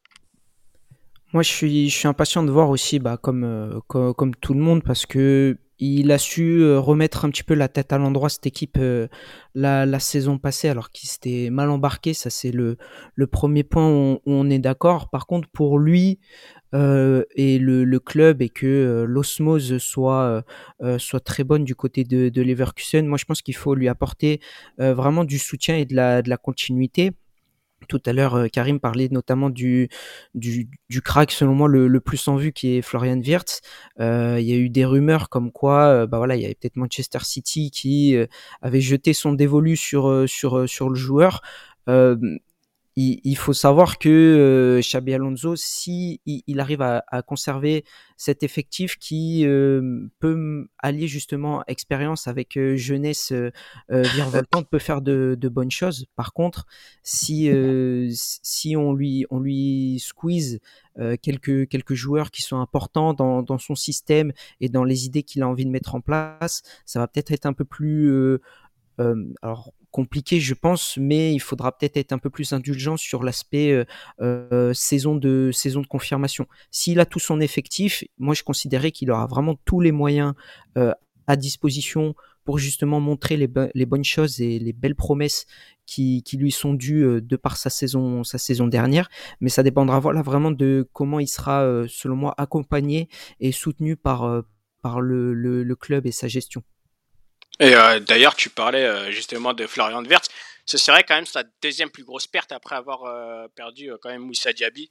Moi, 1.32 1.42
je 1.42 1.50
suis, 1.50 2.06
impatient 2.06 2.42
de 2.42 2.50
voir 2.50 2.70
aussi, 2.70 2.98
bah, 2.98 3.18
comme, 3.18 3.44
euh, 3.44 3.80
comme, 3.86 4.34
tout 4.34 4.54
le 4.54 4.60
monde, 4.60 4.82
parce 4.82 5.04
que 5.04 5.58
il 5.80 6.10
a 6.10 6.18
su 6.18 6.60
euh, 6.62 6.80
remettre 6.80 7.24
un 7.24 7.30
petit 7.30 7.44
peu 7.44 7.54
la 7.54 7.68
tête 7.68 7.92
à 7.92 7.98
l'endroit 7.98 8.28
cette 8.28 8.46
équipe 8.46 8.78
la, 9.54 10.00
saison 10.00 10.38
passée, 10.38 10.68
alors 10.68 10.90
qu'il 10.90 11.08
s'était 11.08 11.50
mal 11.50 11.70
embarqué. 11.70 12.14
Ça, 12.14 12.30
c'est 12.30 12.50
le, 12.50 12.76
premier 13.30 13.62
point 13.62 13.88
où 13.88 14.20
on, 14.26 14.50
est 14.50 14.58
d'accord. 14.58 15.10
Par 15.10 15.26
contre, 15.26 15.48
pour 15.48 15.78
lui 15.78 16.18
et 16.72 17.58
le, 17.58 17.98
club 17.98 18.42
et 18.42 18.48
que 18.48 19.04
l'osmose 19.06 19.78
soit 19.78 20.44
très 21.24 21.44
bonne 21.44 21.64
du 21.64 21.74
côté 21.74 22.04
de, 22.04 22.42
Leverkusen, 22.42 23.06
moi, 23.06 23.18
je 23.18 23.26
pense 23.26 23.42
qu'il 23.42 23.56
faut 23.56 23.74
lui 23.74 23.88
apporter 23.88 24.40
vraiment 24.78 25.24
du 25.24 25.38
soutien 25.38 25.76
et 25.76 25.84
de 25.84 25.94
la 25.94 26.36
continuité. 26.38 27.12
Tout 27.88 28.02
à 28.06 28.12
l'heure, 28.12 28.34
euh, 28.34 28.46
Karim 28.48 28.80
parlait 28.80 29.08
notamment 29.10 29.50
du, 29.50 29.88
du, 30.34 30.68
crack, 31.02 31.32
selon 31.32 31.54
moi, 31.54 31.68
le, 31.68 32.00
plus 32.00 32.28
en 32.28 32.36
vue, 32.36 32.52
qui 32.52 32.76
est 32.76 32.82
Florian 32.82 33.18
Wirtz. 33.18 33.60
Euh, 33.98 34.36
il 34.40 34.46
y 34.46 34.52
a 34.52 34.56
eu 34.56 34.68
des 34.68 34.84
rumeurs 34.84 35.28
comme 35.30 35.50
quoi, 35.50 35.86
euh, 35.86 36.06
bah 36.06 36.18
voilà, 36.18 36.36
il 36.36 36.42
y 36.42 36.44
avait 36.44 36.54
peut-être 36.54 36.76
Manchester 36.76 37.20
City 37.22 37.70
qui 37.70 38.16
avait 38.62 38.80
jeté 38.80 39.12
son 39.12 39.32
dévolu 39.32 39.76
sur, 39.76 40.28
sur, 40.28 40.68
sur 40.68 40.90
le 40.90 40.94
joueur 40.94 41.42
il, 42.98 43.20
il, 43.22 43.36
faut 43.36 43.52
savoir 43.52 43.98
que 43.98 44.08
euh, 44.08 44.80
Xabi 44.80 45.14
Alonso, 45.14 45.54
si 45.54 46.20
il, 46.26 46.42
il 46.48 46.58
arrive 46.58 46.82
à, 46.82 47.04
à, 47.06 47.22
conserver 47.22 47.84
cet 48.16 48.42
effectif 48.42 48.96
qui 48.98 49.46
euh, 49.46 50.08
peut 50.18 50.66
allier 50.80 51.06
justement 51.06 51.62
expérience 51.68 52.26
avec 52.26 52.56
euh, 52.56 52.74
jeunesse 52.74 53.32
virevoltante, 53.88 54.68
peut 54.70 54.80
faire 54.80 55.00
de, 55.00 55.36
de, 55.38 55.48
bonnes 55.48 55.70
choses. 55.70 56.06
Par 56.16 56.32
contre, 56.32 56.66
si 57.04 57.48
si 58.12 58.76
on 58.76 58.92
lui 58.92 59.26
on 59.30 59.38
lui 59.38 60.02
squeeze 60.04 60.58
quelques 61.22 61.68
quelques 61.68 61.94
joueurs 61.94 62.32
qui 62.32 62.42
sont 62.42 62.58
importants 62.58 63.14
dans, 63.14 63.42
dans 63.42 63.58
son 63.58 63.76
système 63.76 64.32
et 64.60 64.68
dans 64.68 64.82
les 64.82 65.06
idées 65.06 65.22
qu'il 65.22 65.42
a 65.42 65.48
envie 65.48 65.64
de 65.64 65.70
mettre 65.70 65.94
en 65.94 66.00
place, 66.00 66.62
ça 66.84 66.98
va 66.98 67.06
peut-être 67.06 67.30
être 67.30 67.46
un 67.46 67.52
peu 67.52 67.64
plus 67.64 68.40
euh, 69.00 69.32
alors 69.42 69.72
compliqué, 69.90 70.40
je 70.40 70.54
pense, 70.54 70.96
mais 70.98 71.32
il 71.32 71.38
faudra 71.38 71.76
peut-être 71.76 71.96
être 71.96 72.12
un 72.12 72.18
peu 72.18 72.30
plus 72.30 72.52
indulgent 72.52 72.96
sur 72.96 73.22
l'aspect 73.22 73.72
euh, 73.72 73.84
euh, 74.20 74.72
saison 74.74 75.16
de 75.16 75.50
saison 75.52 75.80
de 75.80 75.86
confirmation. 75.86 76.46
S'il 76.70 77.00
a 77.00 77.06
tout 77.06 77.18
son 77.18 77.40
effectif, 77.40 78.04
moi 78.18 78.34
je 78.34 78.42
considérais 78.42 78.92
qu'il 78.92 79.10
aura 79.10 79.26
vraiment 79.26 79.56
tous 79.64 79.80
les 79.80 79.92
moyens 79.92 80.34
euh, 80.76 80.92
à 81.26 81.36
disposition 81.36 82.14
pour 82.44 82.58
justement 82.58 83.00
montrer 83.00 83.36
les, 83.36 83.46
bonnes 83.46 84.04
choses 84.04 84.40
et 84.40 84.58
les 84.58 84.72
belles 84.72 84.94
promesses 84.94 85.44
qui, 85.84 86.22
lui 86.32 86.50
sont 86.50 86.72
dues 86.72 87.20
de 87.20 87.36
par 87.36 87.58
sa 87.58 87.68
saison 87.68 88.24
sa 88.24 88.38
saison 88.38 88.66
dernière. 88.66 89.10
Mais 89.42 89.50
ça 89.50 89.62
dépendra 89.62 90.00
voilà 90.00 90.22
vraiment 90.22 90.50
de 90.50 90.88
comment 90.94 91.20
il 91.20 91.28
sera, 91.28 91.84
selon 91.88 92.16
moi, 92.16 92.34
accompagné 92.38 93.10
et 93.40 93.52
soutenu 93.52 93.96
par 93.96 94.42
le 95.02 95.74
club 95.78 96.06
et 96.06 96.12
sa 96.12 96.26
gestion. 96.26 96.62
Et 97.60 97.74
euh, 97.74 97.98
d'ailleurs, 98.00 98.36
tu 98.36 98.50
parlais 98.50 98.84
euh, 98.84 99.10
justement 99.10 99.52
de 99.52 99.66
Florian 99.66 100.04
Wirtz. 100.04 100.28
Ce 100.64 100.78
serait 100.78 101.02
quand 101.02 101.14
même 101.14 101.26
sa 101.26 101.42
deuxième 101.62 101.90
plus 101.90 102.04
grosse 102.04 102.26
perte 102.26 102.52
après 102.52 102.76
avoir 102.76 103.04
euh, 103.04 103.48
perdu 103.48 103.90
quand 104.00 104.10
même 104.10 104.22
Moussa 104.22 104.52
Diaby, 104.52 104.90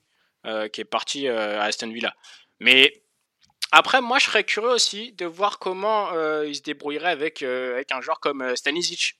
qui 0.72 0.82
est 0.82 0.86
parti 0.86 1.28
à 1.28 1.64
Aston 1.64 1.92
Villa. 1.92 2.16
Mais 2.60 3.04
après, 3.72 4.02
moi, 4.02 4.18
je 4.18 4.26
serais 4.26 4.46
curieux 4.46 4.70
aussi 4.70 5.12
de 5.12 5.26
voir 5.26 5.60
comment 5.60 6.10
il 6.42 6.56
se 6.56 6.62
débrouillerait 6.62 7.12
avec, 7.12 7.44
avec 7.44 7.92
un 7.92 8.00
joueur 8.00 8.22
comme 8.22 8.56
Stanisic, 8.56 9.20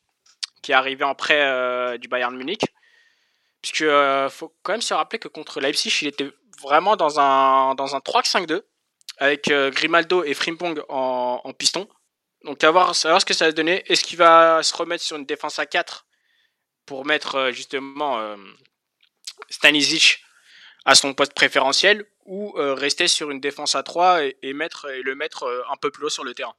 qui 0.62 0.72
est 0.72 0.76
arrivé 0.76 1.04
en 1.04 1.16
prêt 1.16 2.00
du 2.00 2.08
Bayern 2.08 2.36
Munich. 2.36 2.62
Parce 3.62 3.74
que 3.74 4.28
faut 4.32 4.56
quand 4.64 4.72
même 4.72 4.82
se 4.82 4.94
rappeler 4.94 5.20
que 5.20 5.28
contre 5.28 5.60
Leipzig, 5.60 5.94
il 6.02 6.08
était 6.08 6.32
vraiment 6.62 6.96
dans 6.96 7.20
un, 7.20 7.76
dans 7.76 7.94
un 7.94 8.00
3-5-2 8.00 8.62
avec 9.18 9.50
Grimaldo 9.50 10.24
et 10.24 10.34
Frimpong 10.34 10.82
en 10.88 11.54
piston. 11.58 11.90
Donc 12.48 12.64
à 12.64 12.72
voir, 12.72 12.96
savoir 12.96 13.22
ce 13.22 13.26
que 13.26 13.36
ça 13.36 13.46
va 13.46 13.52
donner. 13.52 13.84
Est-ce 13.86 14.04
qu'il 14.04 14.18
va 14.18 14.64
se 14.64 14.76
remettre 14.76 15.04
sur 15.04 15.18
une 15.18 15.26
défense 15.26 15.60
à 15.60 15.68
4 15.68 16.08
pour 16.88 17.06
mettre 17.06 17.52
justement 17.52 18.36
Stanisic 19.50 20.24
à 20.88 20.96
son 20.96 21.14
poste 21.14 21.34
préférentiel 21.34 22.06
ou 22.26 22.54
euh, 22.58 22.74
rester 22.74 23.08
sur 23.08 23.30
une 23.30 23.40
défense 23.40 23.76
à 23.76 23.84
3 23.84 24.24
et, 24.42 24.54
mettre, 24.54 24.90
et 24.90 25.02
le 25.02 25.16
mettre 25.16 25.44
euh, 25.44 25.62
un 25.72 25.76
peu 25.80 25.92
plus 25.92 26.06
haut 26.06 26.10
sur 26.10 26.24
le 26.24 26.34
terrain? 26.34 26.54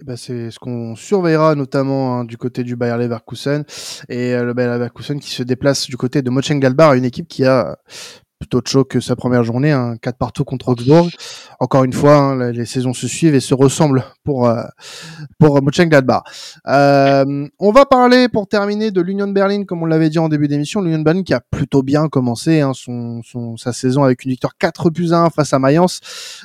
Eh 0.00 0.04
ben, 0.04 0.16
c'est 0.16 0.50
ce 0.50 0.58
qu'on 0.58 0.94
surveillera 0.94 1.54
notamment 1.54 2.18
hein, 2.18 2.24
du 2.24 2.36
côté 2.36 2.64
du 2.64 2.76
Bayer 2.76 2.96
Leverkusen 2.98 3.64
et 4.08 4.34
euh, 4.34 4.44
le 4.44 4.54
Bayer 4.54 4.68
Leverkusen 4.68 5.20
qui 5.20 5.30
se 5.30 5.42
déplace 5.42 5.86
du 5.88 5.96
côté 5.96 6.20
de 6.20 6.30
Mönchengladbach, 6.30 6.96
une 6.96 7.04
équipe 7.04 7.28
qui 7.28 7.44
a 7.44 7.78
plutôt 8.38 8.60
de 8.60 8.66
chaud 8.66 8.84
que 8.84 9.00
sa 9.00 9.16
première 9.16 9.44
journée, 9.44 9.72
un 9.72 9.92
hein, 9.92 9.96
4 10.00 10.18
partout 10.18 10.44
contre 10.44 10.68
Augsbourg. 10.68 11.08
Encore 11.58 11.84
une 11.84 11.92
fois, 11.92 12.16
hein, 12.16 12.52
les 12.52 12.66
saisons 12.66 12.92
se 12.92 13.08
suivent 13.08 13.34
et 13.34 13.40
se 13.40 13.54
ressemblent 13.54 14.04
pour 14.24 14.46
euh, 14.46 14.62
pour 15.38 15.62
Mönchengladbach. 15.62 16.22
Euh, 16.66 17.48
on 17.58 17.72
va 17.72 17.86
parler 17.86 18.28
pour 18.28 18.46
terminer 18.46 18.90
de 18.90 19.00
l'Union 19.00 19.28
Berlin, 19.28 19.64
comme 19.64 19.82
on 19.82 19.86
l'avait 19.86 20.10
dit 20.10 20.18
en 20.18 20.28
début 20.28 20.48
d'émission, 20.48 20.82
l'Union 20.82 21.00
Berlin 21.00 21.22
qui 21.22 21.32
a 21.32 21.40
plutôt 21.40 21.82
bien 21.82 22.08
commencé 22.08 22.60
hein, 22.60 22.72
son, 22.74 23.22
son, 23.22 23.56
sa 23.56 23.72
saison 23.72 24.04
avec 24.04 24.24
une 24.24 24.32
victoire 24.32 24.52
4 24.58 24.90
plus 24.90 25.14
1 25.14 25.30
face 25.30 25.54
à 25.54 25.58
Mayence. 25.58 26.00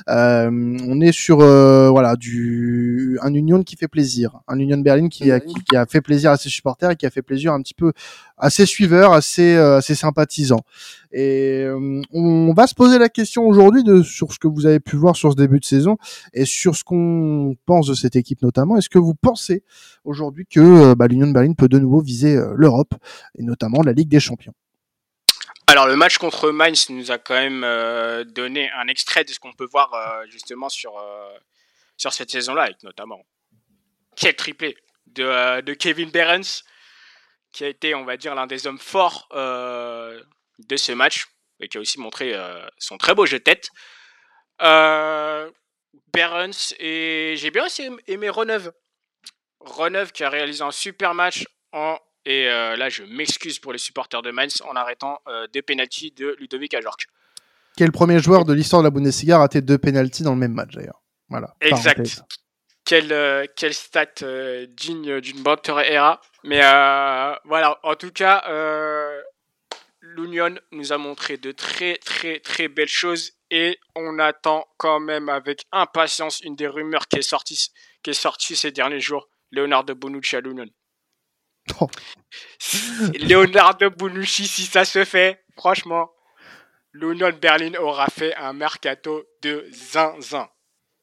Euh, 0.08 0.50
on 0.50 1.00
est 1.00 1.12
sur 1.12 1.40
euh, 1.40 1.90
voilà 1.90 2.16
du 2.16 3.18
un 3.22 3.34
Union 3.34 3.62
qui 3.62 3.76
fait 3.76 3.88
plaisir, 3.88 4.40
un 4.48 4.58
Union 4.58 4.78
Berlin 4.78 5.08
qui 5.08 5.30
a, 5.30 5.40
qui, 5.40 5.54
qui 5.68 5.76
a 5.76 5.84
fait 5.84 6.00
plaisir 6.00 6.30
à 6.30 6.38
ses 6.38 6.48
supporters 6.48 6.90
et 6.92 6.96
qui 6.96 7.04
a 7.04 7.10
fait 7.10 7.22
plaisir 7.22 7.52
un 7.52 7.60
petit 7.60 7.74
peu 7.74 7.92
assez 8.42 8.66
suiveur, 8.66 9.12
assez 9.12 9.54
euh, 9.54 9.76
assez 9.78 9.94
sympathisant. 9.94 10.60
Et 11.12 11.62
euh, 11.62 12.02
on 12.12 12.52
va 12.52 12.66
se 12.66 12.74
poser 12.74 12.98
la 12.98 13.08
question 13.08 13.46
aujourd'hui 13.46 13.82
sur 14.04 14.32
ce 14.32 14.38
que 14.38 14.48
vous 14.48 14.66
avez 14.66 14.80
pu 14.80 14.96
voir 14.96 15.16
sur 15.16 15.30
ce 15.30 15.36
début 15.36 15.60
de 15.60 15.64
saison 15.64 15.96
et 16.34 16.44
sur 16.44 16.74
ce 16.74 16.82
qu'on 16.82 17.56
pense 17.66 17.86
de 17.86 17.94
cette 17.94 18.16
équipe 18.16 18.42
notamment. 18.42 18.76
Est-ce 18.76 18.88
que 18.88 18.98
vous 18.98 19.14
pensez 19.14 19.62
aujourd'hui 20.04 20.44
que 20.44 20.60
euh, 20.60 20.94
bah, 20.96 21.06
l'Union 21.06 21.28
de 21.28 21.32
Berlin 21.32 21.54
peut 21.54 21.68
de 21.68 21.78
nouveau 21.78 22.00
viser 22.00 22.36
l'Europe 22.54 22.94
et 23.38 23.44
notamment 23.44 23.80
la 23.82 23.92
Ligue 23.92 24.08
des 24.08 24.20
Champions? 24.20 24.54
Alors 25.68 25.86
le 25.86 25.94
match 25.94 26.18
contre 26.18 26.50
Mainz 26.50 26.90
nous 26.90 27.12
a 27.12 27.18
quand 27.18 27.34
même 27.34 27.64
donné 28.34 28.68
un 28.76 28.88
extrait 28.88 29.24
de 29.24 29.30
ce 29.30 29.38
qu'on 29.38 29.52
peut 29.52 29.68
voir 29.70 29.90
justement 30.28 30.68
sur, 30.68 30.92
sur 31.96 32.12
cette 32.12 32.30
saison-là, 32.30 32.64
avec 32.64 32.82
notamment 32.82 33.20
quel 34.16 34.34
triplé 34.34 34.76
de, 35.06 35.62
de 35.62 35.72
Kevin 35.72 36.10
Behrens 36.10 36.64
qui 37.52 37.64
a 37.64 37.68
été, 37.68 37.94
on 37.94 38.04
va 38.04 38.16
dire, 38.16 38.34
l'un 38.34 38.46
des 38.46 38.66
hommes 38.66 38.78
forts 38.78 39.28
euh, 39.32 40.20
de 40.58 40.76
ce 40.76 40.92
match 40.92 41.26
et 41.60 41.68
qui 41.68 41.78
a 41.78 41.80
aussi 41.80 42.00
montré 42.00 42.34
euh, 42.34 42.66
son 42.78 42.98
très 42.98 43.14
beau 43.14 43.26
jeu 43.26 43.38
de 43.38 43.44
tête. 43.44 43.68
Euh, 44.62 45.50
Berens 46.12 46.74
et 46.78 47.34
j'ai 47.36 47.50
bien 47.50 47.66
aussi 47.66 47.88
aimé 48.06 48.28
Reneuve. 48.28 48.72
Reneuve 49.60 50.12
qui 50.12 50.24
a 50.24 50.30
réalisé 50.30 50.62
un 50.62 50.70
super 50.70 51.14
match 51.14 51.46
en 51.72 51.98
et 52.24 52.44
là 52.44 52.88
je 52.88 53.02
m'excuse 53.02 53.58
pour 53.58 53.72
les 53.72 53.78
supporters 53.78 54.22
de 54.22 54.30
Mainz 54.30 54.62
en 54.64 54.76
arrêtant 54.76 55.18
deux 55.52 55.62
pénalties 55.62 56.12
de 56.12 56.36
Ludovic 56.38 56.74
Ajorc. 56.74 57.06
Quel 57.76 57.90
premier 57.90 58.20
joueur 58.20 58.44
de 58.44 58.52
l'histoire 58.52 58.82
de 58.82 58.86
la 58.86 58.90
Bundesliga 58.90 59.36
a 59.36 59.38
raté 59.38 59.60
deux 59.60 59.78
pénalties 59.78 60.22
dans 60.22 60.32
le 60.32 60.38
même 60.38 60.52
match 60.52 60.72
d'ailleurs. 60.72 61.02
Voilà. 61.28 61.54
Exact. 61.60 62.22
Quel, 62.84 63.48
quel 63.56 63.74
stat 63.74 64.24
digne 64.68 65.20
d'une 65.20 65.42
bonne 65.42 65.58
era. 65.66 66.20
Mais 66.44 66.60
euh, 66.62 67.34
voilà, 67.44 67.78
en 67.82 67.94
tout 67.94 68.10
cas, 68.10 68.44
euh, 68.48 69.22
l'Union 70.00 70.54
nous 70.72 70.92
a 70.92 70.98
montré 70.98 71.36
de 71.36 71.52
très 71.52 71.96
très 71.98 72.40
très 72.40 72.68
belles 72.68 72.88
choses 72.88 73.32
et 73.50 73.78
on 73.94 74.18
attend 74.18 74.66
quand 74.76 74.98
même 74.98 75.28
avec 75.28 75.64
impatience 75.70 76.40
une 76.40 76.56
des 76.56 76.66
rumeurs 76.66 77.06
qui 77.06 77.18
est 77.18 77.22
sortie, 77.22 77.70
qui 78.02 78.10
est 78.10 78.14
sortie 78.14 78.56
ces 78.56 78.72
derniers 78.72 79.00
jours, 79.00 79.28
Leonardo 79.52 79.94
Bonucci 79.94 80.36
à 80.36 80.40
l'Union. 80.40 80.66
Oh. 81.80 81.88
Leonardo 83.14 83.90
Bonucci, 83.90 84.48
si 84.48 84.64
ça 84.64 84.84
se 84.84 85.04
fait, 85.04 85.44
franchement, 85.56 86.10
l'Union 86.92 87.30
Berlin 87.40 87.74
aura 87.78 88.06
fait 88.06 88.34
un 88.34 88.52
mercato 88.52 89.24
de 89.42 89.68
zinzin. 89.70 90.48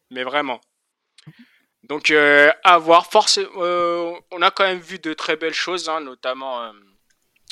Mais 0.09 0.23
vraiment. 0.23 0.59
Donc 1.89 2.11
euh, 2.11 2.51
à 2.63 2.77
voir. 2.77 3.11
Force, 3.11 3.39
euh, 3.39 4.13
on 4.31 4.41
a 4.43 4.51
quand 4.51 4.63
même 4.63 4.79
vu 4.79 4.99
de 4.99 5.13
très 5.13 5.35
belles 5.35 5.55
choses, 5.55 5.89
hein, 5.89 5.99
notamment, 5.99 6.63
euh, 6.63 6.71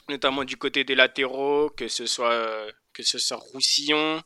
notamment 0.10 0.43
du 0.43 0.58
côté 0.58 0.84
des 0.84 0.93
latéraux, 0.93 1.71
que 1.71 1.88
ce 1.88 2.06
soit 2.06 2.67
que 2.93 3.02
ce 3.04 3.17
soit 3.17 3.38
Roussillon, 3.38 4.21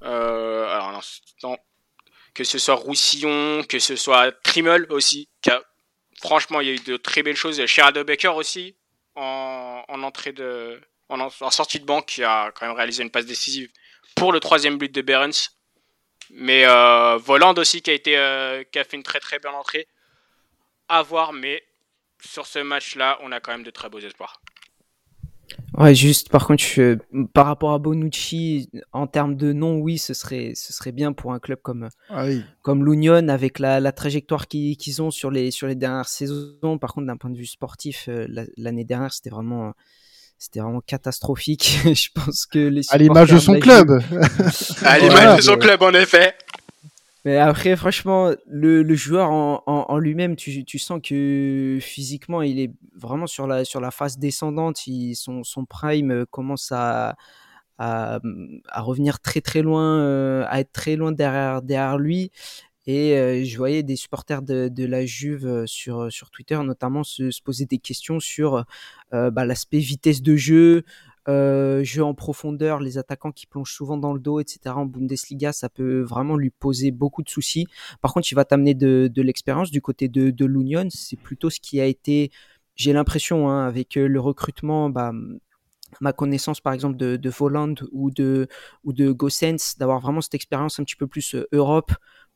que 0.00 0.04
ce 2.44 2.58
soit 2.58 2.74
Roussillon, 2.74 3.62
que 3.68 3.78
ce 3.78 3.94
soit 3.94 4.32
Trimmel 4.42 4.86
aussi. 4.88 5.28
franchement, 6.20 6.60
il 6.62 6.68
y 6.68 6.70
a 6.70 6.74
eu 6.74 6.80
de 6.80 6.96
très 6.96 7.22
belles 7.22 7.36
choses. 7.36 7.64
Sherrod 7.66 7.98
Baker 7.98 8.28
aussi 8.28 8.76
en, 9.14 9.84
entrée 9.88 10.32
de 10.32 10.80
en, 11.10 11.28
sortie 11.50 11.78
de 11.78 11.84
banque 11.84 12.06
qui 12.06 12.24
a 12.24 12.50
quand 12.52 12.66
même 12.66 12.76
réalisé 12.76 13.02
une 13.02 13.10
passe 13.10 13.26
décisive 13.26 13.70
pour 14.16 14.32
le 14.32 14.40
troisième 14.40 14.78
but 14.78 14.92
de 14.92 15.02
Berens. 15.02 15.50
Mais 16.30 16.66
euh, 16.66 17.16
Voland 17.16 17.54
aussi 17.54 17.82
qui 17.82 17.90
a, 17.90 17.94
été, 17.94 18.16
euh, 18.16 18.62
qui 18.70 18.78
a 18.78 18.84
fait 18.84 18.96
une 18.96 19.02
très 19.02 19.20
très 19.20 19.38
belle 19.38 19.54
entrée. 19.54 19.86
À 20.88 21.02
voir, 21.02 21.32
mais 21.32 21.62
sur 22.20 22.46
ce 22.46 22.58
match-là, 22.58 23.18
on 23.22 23.32
a 23.32 23.40
quand 23.40 23.52
même 23.52 23.62
de 23.62 23.70
très 23.70 23.88
beaux 23.88 24.00
espoirs. 24.00 24.40
Ouais, 25.76 25.94
juste 25.94 26.30
par 26.30 26.46
contre, 26.46 26.64
par 27.32 27.46
rapport 27.46 27.72
à 27.72 27.78
Bonucci, 27.78 28.70
en 28.92 29.06
termes 29.06 29.36
de 29.36 29.52
nom, 29.52 29.76
oui, 29.78 29.98
ce 29.98 30.14
serait, 30.14 30.52
ce 30.54 30.72
serait 30.72 30.92
bien 30.92 31.12
pour 31.12 31.32
un 31.32 31.38
club 31.38 31.60
comme, 31.62 31.88
ah 32.08 32.26
comme 32.62 32.84
l'Union, 32.84 33.28
avec 33.28 33.58
la, 33.58 33.80
la 33.80 33.92
trajectoire 33.92 34.46
qu'ils 34.46 35.02
ont 35.02 35.10
sur 35.10 35.30
les, 35.30 35.50
sur 35.50 35.66
les 35.66 35.74
dernières 35.74 36.08
saisons. 36.08 36.78
Par 36.78 36.94
contre, 36.94 37.06
d'un 37.06 37.16
point 37.16 37.30
de 37.30 37.36
vue 37.36 37.46
sportif, 37.46 38.08
euh, 38.08 38.26
l'année 38.56 38.84
dernière, 38.84 39.12
c'était 39.12 39.30
vraiment 39.30 39.74
c'était 40.38 40.60
vraiment 40.60 40.80
catastrophique. 40.80 41.78
je 41.84 42.08
pense 42.14 42.46
que 42.46 42.58
les 42.58 42.82
à 42.90 42.98
l'image 42.98 43.30
de 43.30 43.38
son 43.38 43.58
club. 43.58 43.90
à 44.84 44.98
l'image 44.98 45.36
de 45.38 45.42
son 45.42 45.56
club, 45.56 45.82
en 45.82 45.92
effet. 45.92 46.34
Mais 47.24 47.38
après, 47.38 47.74
franchement, 47.74 48.32
le, 48.46 48.82
le 48.82 48.94
joueur 48.94 49.30
en, 49.30 49.62
en, 49.66 49.98
lui-même, 49.98 50.36
tu, 50.36 50.62
tu, 50.66 50.78
sens 50.78 51.00
que 51.02 51.78
physiquement, 51.80 52.42
il 52.42 52.60
est 52.60 52.70
vraiment 52.94 53.26
sur 53.26 53.46
la, 53.46 53.64
sur 53.64 53.80
la 53.80 53.90
phase 53.90 54.18
descendante. 54.18 54.86
Il, 54.86 55.14
son, 55.14 55.42
son 55.42 55.64
prime 55.64 56.26
commence 56.30 56.70
à, 56.70 57.16
à, 57.78 58.18
à, 58.68 58.80
revenir 58.82 59.20
très 59.20 59.40
très 59.40 59.62
loin, 59.62 60.00
euh, 60.00 60.44
à 60.48 60.60
être 60.60 60.72
très 60.72 60.96
loin 60.96 61.12
derrière, 61.12 61.62
derrière 61.62 61.96
lui. 61.96 62.30
Et 62.86 63.16
euh, 63.16 63.44
je 63.44 63.56
voyais 63.56 63.82
des 63.82 63.96
supporters 63.96 64.42
de, 64.42 64.68
de 64.68 64.84
la 64.84 65.06
Juve 65.06 65.46
euh, 65.46 65.66
sur, 65.66 66.00
euh, 66.00 66.10
sur 66.10 66.30
Twitter 66.30 66.58
notamment 66.62 67.02
se, 67.02 67.30
se 67.30 67.42
poser 67.42 67.64
des 67.66 67.78
questions 67.78 68.20
sur 68.20 68.64
bah, 69.12 69.44
l'aspect 69.44 69.78
vitesse 69.78 70.22
de 70.22 70.34
jeu, 70.34 70.84
euh, 71.28 71.82
jeu 71.84 72.04
en 72.04 72.14
profondeur, 72.14 72.80
les 72.80 72.98
attaquants 72.98 73.32
qui 73.32 73.46
plongent 73.46 73.72
souvent 73.72 73.96
dans 73.96 74.12
le 74.12 74.20
dos, 74.20 74.40
etc. 74.40 74.76
En 74.76 74.86
Bundesliga, 74.86 75.52
ça 75.52 75.68
peut 75.68 76.00
vraiment 76.00 76.36
lui 76.36 76.50
poser 76.50 76.90
beaucoup 76.90 77.22
de 77.22 77.28
soucis. 77.30 77.66
Par 78.02 78.12
contre, 78.12 78.30
il 78.30 78.34
va 78.34 78.44
t'amener 78.44 78.74
de, 78.74 79.08
de 79.12 79.22
l'expérience 79.22 79.70
du 79.70 79.80
côté 79.80 80.08
de, 80.08 80.30
de 80.30 80.44
l'Union. 80.44 80.88
C'est 80.90 81.16
plutôt 81.16 81.48
ce 81.48 81.60
qui 81.60 81.80
a 81.80 81.86
été, 81.86 82.30
j'ai 82.74 82.92
l'impression, 82.92 83.48
hein, 83.48 83.66
avec 83.66 83.94
le 83.94 84.20
recrutement, 84.20 84.90
bah, 84.90 85.12
ma 86.00 86.12
connaissance 86.12 86.60
par 86.60 86.72
exemple 86.72 86.96
de, 86.96 87.16
de 87.16 87.30
Voland 87.30 87.74
ou 87.92 88.10
de, 88.10 88.48
ou 88.82 88.92
de 88.92 89.12
Gossens, 89.12 89.76
d'avoir 89.78 90.00
vraiment 90.00 90.20
cette 90.20 90.34
expérience 90.34 90.80
un 90.80 90.84
petit 90.84 90.96
peu 90.96 91.06
plus 91.06 91.36
Europe 91.52 91.92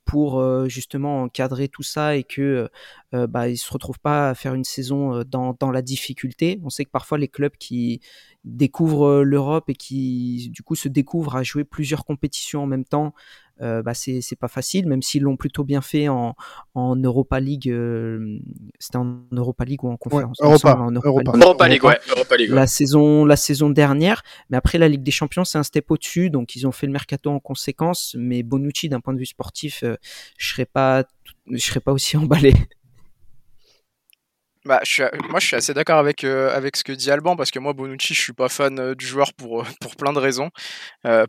pour 0.08 0.40
euh, 0.40 0.68
justement 0.68 1.22
encadrer 1.22 1.68
tout 1.68 1.82
ça 1.82 2.16
et 2.16 2.24
que 2.24 2.70
euh, 3.14 3.26
bah, 3.26 3.50
ils 3.50 3.58
se 3.58 3.70
retrouvent 3.70 4.00
pas 4.00 4.30
à 4.30 4.34
faire 4.34 4.54
une 4.54 4.64
saison 4.64 5.16
euh, 5.16 5.24
dans 5.24 5.70
la 5.70 5.82
difficulté. 5.82 6.58
On 6.64 6.70
sait 6.70 6.86
que 6.86 6.90
parfois 6.90 7.18
les 7.18 7.28
clubs 7.28 7.54
qui 7.58 8.00
découvrent 8.44 9.22
l'Europe 9.22 9.68
et 9.68 9.74
qui 9.74 10.50
du 10.52 10.62
coup 10.62 10.74
se 10.74 10.88
découvrent 10.88 11.36
à 11.36 11.42
jouer 11.42 11.64
plusieurs 11.64 12.04
compétitions 12.04 12.62
en 12.62 12.66
même 12.66 12.84
temps, 12.84 13.12
euh, 13.60 13.82
bah 13.82 13.92
c'est 13.94 14.22
pas 14.38 14.48
facile, 14.48 14.86
même 14.86 15.02
s'ils 15.02 15.22
l'ont 15.22 15.36
plutôt 15.36 15.64
bien 15.64 15.80
fait 15.80 16.08
en, 16.08 16.36
en 16.74 16.96
Europa 16.96 17.40
League. 17.40 17.68
Euh, 17.68 18.38
C'était 18.78 18.98
en 18.98 19.22
Europa 19.32 19.64
League 19.64 19.82
ou 19.82 19.90
en 19.90 19.96
conférence 19.96 20.38
Europa, 20.40 20.76
en 20.78 20.92
Europa, 20.92 21.32
Europa, 21.34 21.68
League, 21.68 21.84
ouais, 21.84 21.98
Europa 22.08 22.36
League, 22.36 22.50
La 22.50 22.66
saison, 22.66 23.24
la 23.24 23.36
saison 23.36 23.70
dernière. 23.70 24.22
Mais 24.50 24.56
après, 24.56 24.78
la 24.78 24.88
Ligue 24.88 25.02
des 25.02 25.10
Champions, 25.10 25.44
c'est 25.44 25.58
un 25.58 25.64
step 25.64 25.90
au-dessus, 25.90 26.30
donc 26.30 26.54
ils 26.54 26.66
ont 26.66 26.72
fait 26.72 26.86
le 26.86 26.92
mercato 26.92 27.30
en 27.30 27.40
conséquence. 27.40 28.14
Mais 28.18 28.42
Bonucci, 28.44 28.88
d'un 28.88 29.00
point 29.00 29.14
de 29.14 29.18
vue 29.18 29.26
sportif, 29.26 29.82
euh, 29.82 29.96
je 30.36 30.52
serais 30.52 30.66
pas, 30.66 31.04
je 31.50 31.58
serais 31.58 31.80
pas 31.80 31.92
aussi 31.92 32.16
emballé. 32.16 32.54
Bah, 34.68 34.80
je 34.84 34.92
suis, 34.92 35.02
moi, 35.30 35.40
je 35.40 35.46
suis 35.46 35.56
assez 35.56 35.72
d'accord 35.72 35.96
avec, 35.96 36.24
euh, 36.24 36.54
avec 36.54 36.76
ce 36.76 36.84
que 36.84 36.92
dit 36.92 37.10
Alban, 37.10 37.36
parce 37.36 37.50
que 37.50 37.58
moi, 37.58 37.72
Bonucci, 37.72 38.12
je 38.12 38.20
suis 38.20 38.34
pas 38.34 38.50
fan 38.50 38.78
euh, 38.78 38.94
du 38.94 39.06
joueur 39.06 39.32
pour, 39.32 39.62
euh, 39.62 39.64
pour 39.80 39.96
plein 39.96 40.12
de 40.12 40.18
raisons, 40.18 40.50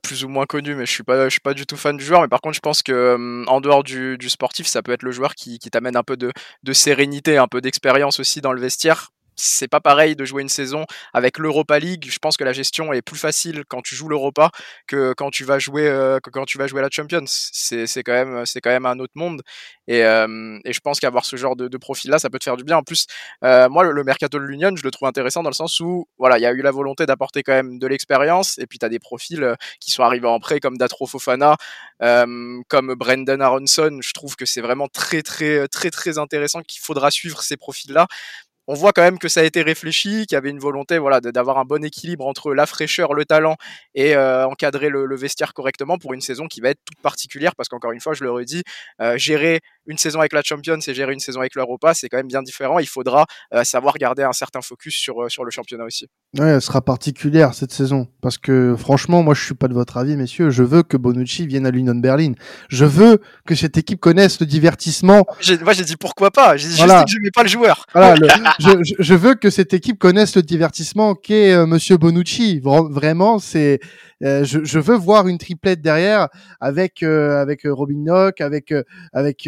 plus 0.04 0.26
ou 0.26 0.28
moins 0.28 0.46
connu, 0.46 0.76
mais 0.76 0.86
je 0.86 0.92
suis 0.92 1.04
pas, 1.04 1.24
je 1.26 1.30
suis 1.30 1.40
pas 1.40 1.54
du 1.54 1.66
tout 1.66 1.78
fan 1.78 1.96
du 1.96 2.04
joueur. 2.04 2.22
Mais 2.22 2.28
par 2.28 2.42
contre, 2.42 2.56
je 2.56 2.60
pense 2.60 2.84
que 2.84 3.46
en 3.48 3.62
dehors 3.62 3.84
du, 3.84 4.18
du 4.18 4.30
sportif, 4.30 4.68
ça 4.68 4.82
peut 4.82 4.92
être 4.92 5.04
le 5.04 5.12
joueur 5.12 5.36
qui, 5.36 5.58
qui 5.58 5.70
t'amène 5.70 5.96
un 5.96 6.04
peu 6.04 6.18
de, 6.18 6.34
de 6.64 6.74
sérénité, 6.74 7.38
un 7.38 7.48
peu 7.48 7.62
d'expérience 7.62 8.20
aussi 8.20 8.42
dans 8.42 8.52
le 8.52 8.60
vestiaire. 8.60 9.12
C'est 9.40 9.68
pas 9.68 9.80
pareil 9.80 10.16
de 10.16 10.26
jouer 10.26 10.42
une 10.42 10.50
saison 10.50 10.86
avec 11.14 11.38
l'Europa 11.38 11.80
League. 11.80 12.08
Je 12.10 12.20
pense 12.20 12.38
que 12.38 12.44
la 12.44 12.54
gestion 12.54 12.94
est 12.94 13.02
plus 13.02 13.18
facile 13.18 13.64
quand 13.68 13.82
tu 13.82 13.96
joues 13.96 14.10
l'Europa 14.10 14.52
que 14.88 15.14
quand 15.14 15.32
tu 15.32 15.44
vas 15.44 15.60
jouer 15.60 15.88
euh, 15.88 16.20
quand 16.22 16.46
tu 16.46 16.58
vas 16.58 16.68
jouer 16.68 16.82
la 16.82 16.90
Champions. 16.92 17.26
C'est 17.26 18.04
quand 18.04 18.14
même 18.14 18.46
c'est 18.46 18.62
quand 18.62 18.70
même 18.70 18.86
un 18.86 19.00
autre 19.00 19.14
monde. 19.16 19.42
Et, 19.90 20.04
euh, 20.04 20.60
je 20.66 20.80
pense 20.82 21.00
qu'avoir 21.00 21.26
ce 21.26 21.36
genre 21.36 21.56
de, 21.56 21.78
profil 21.78 22.12
là, 22.12 22.20
ça 22.20 22.30
peut 22.30 22.38
te 22.38 22.44
faire 22.44 22.58
du 22.58 22.64
bien. 22.64 22.78
En 22.78 22.84
plus, 22.84 23.08
euh, 23.44 23.68
moi 23.70 23.84
le, 23.84 24.04
mercato 24.04 24.38
de 24.38 24.44
l'Union, 24.44 24.76
je 24.76 24.84
le 24.84 24.92
trouve 24.92 25.08
intéressant 25.08 25.42
dans 25.42 25.50
le 25.50 25.56
sens 25.56 25.80
où 25.80 26.08
voilà, 26.20 26.38
il 26.38 26.42
y 26.42 26.46
a 26.46 26.52
eu 26.52 26.62
la 26.62 26.72
volonté 26.72 27.06
d'apporter 27.08 27.42
quand 27.42 27.54
même 27.54 27.80
de 27.80 27.88
l'expérience. 27.88 28.60
Et 28.60 28.68
puis 28.68 28.78
tu 28.78 28.86
as 28.86 28.90
des 28.90 29.00
profils 29.00 29.44
euh, 29.44 29.56
qui 29.80 29.92
sont 29.92 30.04
arrivés 30.04 30.28
en 30.28 30.40
prêt 30.40 30.60
comme 30.60 30.78
Datro 30.78 31.08
Fofana, 31.08 31.58
comme 32.00 32.94
Brendan 32.96 33.42
Aronson. 33.42 34.00
Je 34.02 34.14
trouve 34.14 34.36
que 34.36 34.46
c'est 34.46 34.62
vraiment 34.62 34.88
très 34.88 35.24
très 35.24 35.68
très 35.68 35.90
très 35.90 36.18
intéressant 36.20 36.62
qu'il 36.62 36.82
faudra 36.82 37.10
suivre 37.10 37.42
ces 37.42 37.58
profils 37.58 37.92
là 37.92 38.08
on 38.72 38.76
voit 38.76 38.94
quand 38.94 39.02
même 39.02 39.18
que 39.18 39.30
ça 39.30 39.40
a 39.40 39.44
été 39.44 39.64
réfléchi, 39.64 40.28
qu'il 40.28 40.36
y 40.36 40.36
avait 40.36 40.52
une 40.52 40.60
volonté 40.60 41.00
d'avoir 41.34 41.58
un 41.58 41.66
bon 41.66 41.84
équilibre 41.84 42.28
entre 42.28 42.54
la 42.54 42.68
fraîcheur, 42.68 43.16
le 43.16 43.26
talent 43.26 43.56
et 43.96 44.16
euh, 44.16 44.46
encadrer 44.46 44.90
le, 44.90 45.16
vestiaire 45.16 45.56
correctement 45.56 45.98
pour 45.98 46.14
une 46.14 46.22
saison 46.22 46.46
qui 46.48 46.62
va 46.62 46.70
être 46.70 46.80
toute 46.86 47.02
particulière 47.02 47.56
parce 47.56 47.68
qu'encore 47.68 47.94
une 47.94 48.00
fois, 48.00 48.14
je 48.14 48.24
le 48.24 48.30
redis, 48.30 48.62
euh, 49.02 49.18
gérer 49.18 49.62
une 49.90 49.98
saison 49.98 50.20
avec 50.20 50.34
la 50.34 50.44
Champions 50.44 50.80
et 50.88 50.94
gérer 50.94 51.14
une 51.14 51.20
saison 51.20 51.40
avec 51.40 51.56
l'Europa, 51.56 51.94
c'est 51.94 52.08
quand 52.08 52.18
même 52.18 52.28
bien 52.28 52.44
différent. 52.44 52.80
Il 52.80 52.88
faudra 52.88 53.26
euh, 53.54 53.64
savoir 53.64 53.98
garder 53.98 54.24
un 54.24 54.34
certain 54.34 54.62
focus 54.62 54.96
sur, 54.96 55.30
sur 55.30 55.44
le 55.44 55.52
championnat 55.52 55.84
aussi. 55.84 56.08
Ouais, 56.38 56.48
elle 56.48 56.62
sera 56.62 56.82
particulière 56.82 57.54
cette 57.56 57.72
saison 57.72 58.08
parce 58.22 58.38
que 58.38 58.76
franchement, 58.78 59.24
moi 59.24 59.34
je 59.34 59.44
suis 59.44 59.56
pas 59.56 59.68
de 59.68 59.74
votre 59.74 59.98
avis, 59.98 60.16
messieurs. 60.16 60.52
Je 60.52 60.64
veux 60.64 60.84
que 60.84 60.96
Bonucci 60.96 61.48
vienne 61.48 61.66
à 61.66 61.72
l'Union 61.72 61.96
Berlin. 61.96 62.34
Je 62.70 62.86
veux 62.86 63.20
que 63.46 63.56
cette 63.56 63.78
équipe 63.78 64.00
connaisse 64.00 64.40
le 64.40 64.46
divertissement. 64.46 65.26
Moi 65.64 65.74
j'ai 65.74 65.84
dit 65.84 65.98
pourquoi 65.98 66.30
pas. 66.30 66.56
J'ai 66.56 66.70
juste 66.70 66.82
dit 66.82 66.86
que 66.86 67.12
je 67.26 67.30
pas 67.34 67.44
le 67.44 67.50
joueur. 67.50 67.86
Voilà, 67.94 68.16
le, 68.16 68.28
je, 68.60 68.96
je, 69.00 69.14
veux 69.14 69.36
que 69.36 69.50
cette 69.50 69.74
équipe 69.74 69.98
connaisse 69.98 70.36
le 70.36 70.44
divertissement 70.44 71.16
qu'est 71.16 71.54
euh, 71.54 71.66
Monsieur 71.66 71.98
Bonucci. 71.98 72.60
Vraiment, 72.64 73.40
c'est. 73.40 73.80
Euh, 74.22 74.44
je, 74.44 74.66
je, 74.66 74.80
veux 74.80 74.98
voir 74.98 75.30
une 75.30 75.38
triplette 75.38 75.82
derrière 75.82 76.28
avec 76.60 77.04
euh, 77.04 77.42
avec 77.42 77.62
Robin 77.64 78.04
Nock, 78.04 78.42
avec 78.42 78.74
avec 79.14 79.48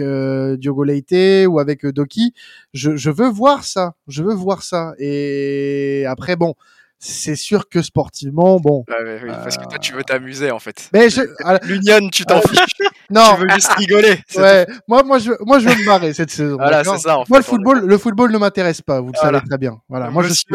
Diogo 0.57 0.83
Leite 0.83 1.47
ou 1.47 1.59
avec 1.59 1.85
Doki. 1.85 2.33
Je, 2.73 2.95
je 2.95 3.09
veux 3.09 3.29
voir 3.29 3.63
ça. 3.63 3.95
Je 4.07 4.23
veux 4.23 4.33
voir 4.33 4.63
ça. 4.63 4.93
Et 4.99 6.05
après, 6.07 6.35
bon 6.35 6.55
c'est 7.03 7.35
sûr 7.35 7.67
que 7.67 7.81
sportivement, 7.81 8.59
bon. 8.59 8.85
oui, 8.87 9.31
parce 9.43 9.57
que 9.57 9.65
toi, 9.65 9.79
tu 9.79 9.93
veux 9.93 10.03
t'amuser 10.03 10.51
en 10.51 10.59
fait. 10.59 10.87
Mais 10.93 11.09
je... 11.09 11.21
L'Union, 11.67 12.07
tu 12.09 12.25
t'en 12.25 12.39
fiches. 12.41 12.75
non. 13.09 13.35
Tu 13.35 13.41
veux 13.41 13.49
juste 13.55 13.73
rigoler. 13.73 14.19
Ouais. 14.37 14.65
Moi, 14.87 15.03
moi, 15.03 15.19
je, 15.19 15.31
moi, 15.41 15.59
je 15.59 15.67
veux 15.67 15.75
me 15.75 15.85
marrer 15.85 16.13
cette 16.13 16.29
saison. 16.29 16.55
Voilà, 16.57 16.83
c'est 16.83 16.97
ça. 16.99 17.17
En 17.17 17.23
moi, 17.27 17.39
le 17.39 17.43
football, 17.43 17.85
le 17.85 17.97
football 17.97 18.31
ne 18.31 18.37
m'intéresse 18.37 18.81
pas. 18.81 19.01
Vous 19.01 19.11
le 19.11 19.17
savez 19.17 19.39
très 19.47 19.57
bien. 19.57 19.81
Voilà. 19.89 20.09
Moi, 20.09 20.23
je 20.23 20.33
suis 20.33 20.45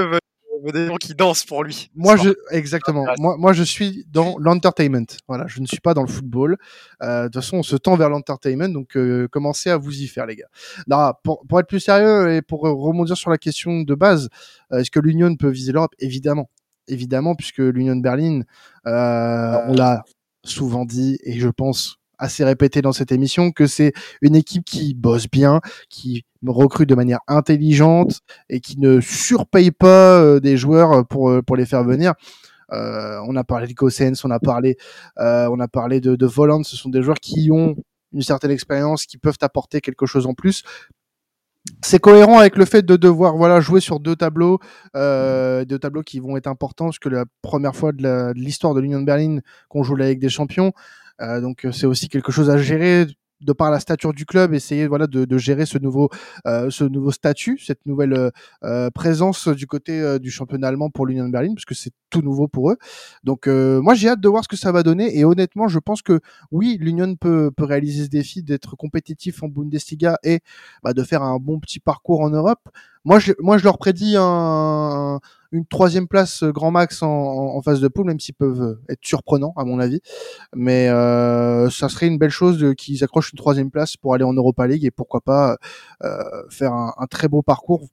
des 0.73 0.87
gens 0.87 0.97
qui 0.97 1.15
dansent 1.15 1.45
pour 1.45 1.65
lui. 1.65 1.91
Moi, 1.95 2.17
je, 2.17 2.31
exactement. 2.51 3.07
Moi, 3.19 3.37
moi, 3.39 3.53
je 3.53 3.63
suis 3.63 4.07
dans 4.11 4.37
l'entertainment. 4.39 5.07
Voilà, 5.29 5.47
je 5.47 5.61
ne 5.61 5.67
suis 5.67 5.81
pas 5.81 5.95
dans 5.95 6.03
le 6.03 6.09
football. 6.09 6.57
Euh, 7.03 7.23
de 7.23 7.29
toute 7.29 7.35
façon, 7.37 7.59
on 7.59 7.63
se 7.63 7.77
tend 7.77 7.97
vers 7.97 8.09
l'entertainment, 8.09 8.69
donc 8.69 8.97
euh, 8.97 9.29
commencez 9.29 9.71
à 9.71 9.77
vous 9.77 10.01
y 10.01 10.07
faire, 10.07 10.27
les 10.27 10.37
gars. 10.37 10.49
Là, 10.87 11.19
pour, 11.23 11.47
pour 11.47 11.61
être 11.61 11.69
plus 11.69 11.81
sérieux 11.81 12.33
et 12.35 12.43
pour 12.43 12.61
rebondir 12.63 13.17
sur 13.17 13.31
la 13.31 13.39
question 13.39 13.83
de 13.83 13.95
base, 13.95 14.29
euh, 14.73 14.79
est-ce 14.79 14.91
que 14.91 15.01
l'Union 15.01 15.35
peut 15.37 15.49
viser 15.49 15.73
l'Europe? 15.73 15.95
Évidemment, 15.99 16.51
évidemment, 16.89 17.35
puisque 17.35 17.59
l'Union 17.59 17.97
de 17.97 18.03
Berlin, 18.03 18.43
euh, 18.87 19.59
on 19.69 19.75
l'a 19.75 20.05
souvent 20.45 20.85
dit, 20.85 21.19
et 21.25 21.39
je 21.39 21.49
pense 21.49 21.99
assez 22.19 22.45
répété 22.45 22.83
dans 22.83 22.93
cette 22.93 23.13
émission 23.13 23.51
que 23.53 23.67
c'est 23.67 23.93
une 24.23 24.37
équipe 24.37 24.65
qui 24.65 24.95
bosse 24.95 25.29
bien, 25.31 25.61
qui 25.89 26.25
recrute 26.47 26.89
de 26.89 26.95
manière 26.95 27.21
intelligente 27.29 28.21
et 28.49 28.61
qui 28.61 28.79
ne 28.79 29.01
surpaye 29.01 29.71
pas 29.71 30.19
euh, 30.21 30.41
des 30.41 30.57
joueurs 30.57 31.07
pour 31.07 31.31
euh, 31.31 31.43
pour 31.43 31.57
les 31.57 31.67
faire 31.67 31.85
venir. 31.85 32.15
Euh, 32.73 33.21
on 33.29 33.37
a 33.37 33.45
parlé 33.45 33.67
de 33.69 33.75
Gossens, 33.75 34.25
on 34.25 34.31
a 34.31 34.41
parlé 34.41 34.77
euh, 35.19 35.49
on 35.51 35.61
a 35.61 35.69
parlé 35.69 36.01
de, 36.01 36.17
de 36.17 36.27
Voland, 36.27 36.63
ce 36.65 36.77
sont 36.77 36.89
des 36.89 37.03
joueurs 37.03 37.21
qui 37.21 37.51
ont 37.53 37.77
une 38.13 38.23
certaine 38.23 38.51
expérience, 38.51 39.07
qui 39.07 39.19
peuvent 39.19 39.39
apporter 39.41 39.81
quelque 39.81 40.07
chose 40.07 40.27
en 40.27 40.35
plus. 40.35 40.63
C'est 41.83 41.99
cohérent 41.99 42.39
avec 42.39 42.57
le 42.57 42.65
fait 42.65 42.83
de 42.83 42.97
devoir 42.97 43.37
voilà 43.37 43.61
jouer 43.61 43.81
sur 43.81 43.99
deux 43.99 44.15
tableaux, 44.17 44.61
euh, 44.95 45.65
deux 45.65 45.79
tableaux 45.79 46.03
qui 46.03 46.21
vont 46.21 46.37
être 46.37 46.47
importants, 46.47 46.87
parce 46.87 46.99
que 47.01 47.09
la 47.09 47.25
première 47.43 47.75
fois 47.75 47.93
de 47.93 48.33
l'histoire 48.35 48.75
de 48.75 48.81
l'Union 48.81 49.01
de 49.01 49.05
Berlin 49.05 49.41
qu'on 49.69 49.83
joue 49.83 49.97
la 49.97 50.09
Ligue 50.09 50.21
des 50.21 50.29
Champions, 50.29 50.73
donc 51.19 51.65
euh, 51.65 51.73
c'est 51.73 51.87
aussi 51.87 52.09
quelque 52.09 52.33
chose 52.33 52.51
à 52.51 52.59
gérer 52.59 53.07
de 53.41 53.53
par 53.53 53.71
la 53.71 53.81
stature 53.81 54.13
du 54.13 54.25
club, 54.25 54.55
essayer 54.55 54.87
voilà 54.87 55.07
de, 55.07 55.25
de 55.25 55.39
gérer 55.39 55.67
ce 55.67 55.79
nouveau 55.79 56.09
euh, 56.47 56.71
ce 56.71 56.85
nouveau 56.85 57.11
statut, 57.11 57.59
cette 57.59 57.85
nouvelle 57.87 58.31
euh, 58.65 58.91
présence 58.91 59.49
du 59.49 59.67
côté 59.67 60.01
euh, 60.01 60.19
du 60.19 60.31
championnat 60.31 60.69
allemand 60.69 60.91
pour 60.91 61.07
l'Union 61.07 61.27
de 61.27 61.33
Berlin, 61.33 61.55
parce 61.55 61.65
que 61.65 61.75
c'est 61.75 61.93
tout 62.11 62.23
nouveau 62.23 62.49
pour 62.49 62.71
eux. 62.71 62.77
Donc 63.25 63.47
moi 63.47 63.95
j'ai 63.95 64.09
hâte 64.09 64.21
de 64.21 64.29
voir 64.29 64.45
ce 64.45 64.49
que 64.49 64.57
ça 64.57 64.73
va 64.73 64.83
donner 64.83 65.19
et 65.19 65.25
honnêtement 65.25 65.69
je 65.69 65.79
pense 65.79 66.03
que 66.03 66.21
oui 66.51 66.79
l'Union 66.81 67.15
peut 67.17 67.51
peut 67.51 67.65
réaliser 67.65 68.05
ce 68.05 68.09
défi 68.09 68.43
d'être 68.43 68.77
compétitif 68.77 69.43
en 69.43 69.49
Bundesliga 69.49 70.17
et 70.23 70.41
bah, 70.83 70.93
de 70.93 71.03
faire 71.03 71.23
un 71.23 71.39
bon 71.39 71.61
petit 71.61 71.81
parcours 71.81 72.21
en 72.21 72.31
Europe. 72.31 72.69
Moi 73.07 73.19
je 73.19 73.33
moi 73.39 73.57
je 73.57 73.65
leur 73.65 73.79
prédis 73.79 74.17
un, 74.19 75.21
une 75.53 75.67
troisième 75.67 76.09
place 76.09 76.43
euh, 76.43 76.51
grand 76.51 76.71
max 76.71 77.03
en, 77.03 77.63
phase 77.63 77.81
de 77.81 77.89
poule, 77.89 78.07
même 78.07 78.21
s'ils 78.21 78.35
peuvent 78.35 78.61
euh, 78.61 78.93
être 78.93 78.99
surprenants 79.03 79.55
à 79.57 79.65
mon 79.65 79.79
avis. 79.79 80.01
Mais 80.55 80.89
euh, 80.89 81.71
ça 81.71 81.89
serait 81.89 82.09
une 82.09 82.19
belle 82.19 82.31
chose 82.31 82.75
qu'ils 82.77 83.03
accrochent 83.05 83.31
une 83.33 83.39
troisième 83.39 83.71
place 83.71 83.97
pour 83.97 84.13
aller 84.13 84.25
en 84.25 84.35
Europa 84.35 84.67
League 84.67 84.85
et 84.85 84.91
pourquoi 84.91 85.21
pas 85.23 85.57
faire 86.51 86.73
un, 86.73 87.07
très 87.11 87.29
beau 87.29 87.43
parcours, 87.43 87.89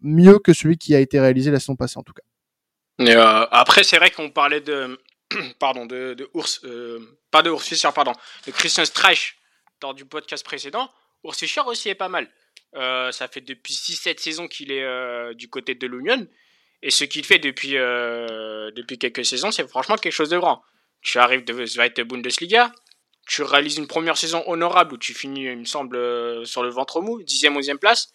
mieux 0.00 0.38
que 0.38 0.52
celui 0.52 0.78
qui 0.78 0.94
a 0.94 0.98
été 0.98 1.20
réalisé 1.20 1.50
la 1.50 1.60
saison 1.60 1.76
passée 1.76 1.98
en 1.98 2.02
tout 2.02 2.14
cas. 2.14 2.22
Euh, 3.00 3.46
après, 3.50 3.84
c'est 3.84 3.98
vrai 3.98 4.10
qu'on 4.10 4.30
parlait 4.30 4.60
de 4.60 4.98
pardon 5.58 5.86
de, 5.86 6.14
de 6.14 6.30
pas 7.30 7.42
de 7.42 7.50
Urs 7.50 7.62
Fischer, 7.62 7.90
pardon, 7.94 8.12
de 8.46 8.52
Christian 8.52 8.84
Streich 8.84 9.36
dans 9.80 9.92
du 9.92 10.04
podcast 10.04 10.44
précédent. 10.44 10.88
Urs 11.24 11.34
Fischer 11.34 11.62
aussi 11.66 11.88
est 11.90 11.94
pas 11.94 12.08
mal. 12.08 12.28
Euh, 12.76 13.12
ça 13.12 13.28
fait 13.28 13.40
depuis 13.40 13.74
6-7 13.74 14.18
saisons 14.18 14.48
qu'il 14.48 14.72
est 14.72 14.82
euh, 14.82 15.32
du 15.34 15.48
côté 15.48 15.74
de 15.74 15.86
l'Union. 15.86 16.26
Et 16.82 16.90
ce 16.90 17.04
qu'il 17.04 17.24
fait 17.24 17.38
depuis, 17.38 17.76
euh, 17.76 18.70
depuis 18.72 18.98
quelques 18.98 19.24
saisons, 19.24 19.50
c'est 19.50 19.66
franchement 19.68 19.96
quelque 19.96 20.12
chose 20.12 20.30
de 20.30 20.38
grand. 20.38 20.62
Tu 21.00 21.18
arrives 21.18 21.44
de 21.44 21.64
Zweite 21.66 22.00
Bundesliga, 22.00 22.72
tu 23.26 23.42
réalises 23.42 23.76
une 23.76 23.86
première 23.86 24.16
saison 24.16 24.42
honorable 24.46 24.94
où 24.94 24.98
tu 24.98 25.14
finis, 25.14 25.44
il 25.44 25.58
me 25.58 25.64
semble, 25.64 26.46
sur 26.46 26.62
le 26.62 26.70
ventre 26.70 27.00
mou, 27.00 27.22
10e, 27.22 27.58
11e 27.58 27.78
place. 27.78 28.12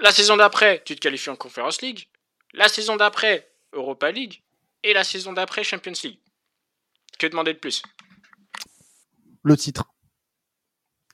La 0.00 0.12
saison 0.12 0.36
d'après, 0.36 0.82
tu 0.84 0.94
te 0.94 1.00
qualifies 1.00 1.30
en 1.30 1.36
Conference 1.36 1.82
League. 1.82 2.08
La 2.52 2.68
saison 2.68 2.96
d'après, 2.96 3.50
Europa 3.72 4.10
League. 4.10 4.42
Et 4.84 4.92
la 4.92 5.02
saison 5.02 5.32
d'après, 5.32 5.64
Champions 5.64 5.92
League. 6.04 6.20
Que 7.18 7.26
demander 7.26 7.54
de 7.54 7.58
plus? 7.58 7.82
Le 9.42 9.56
titre. 9.56 9.84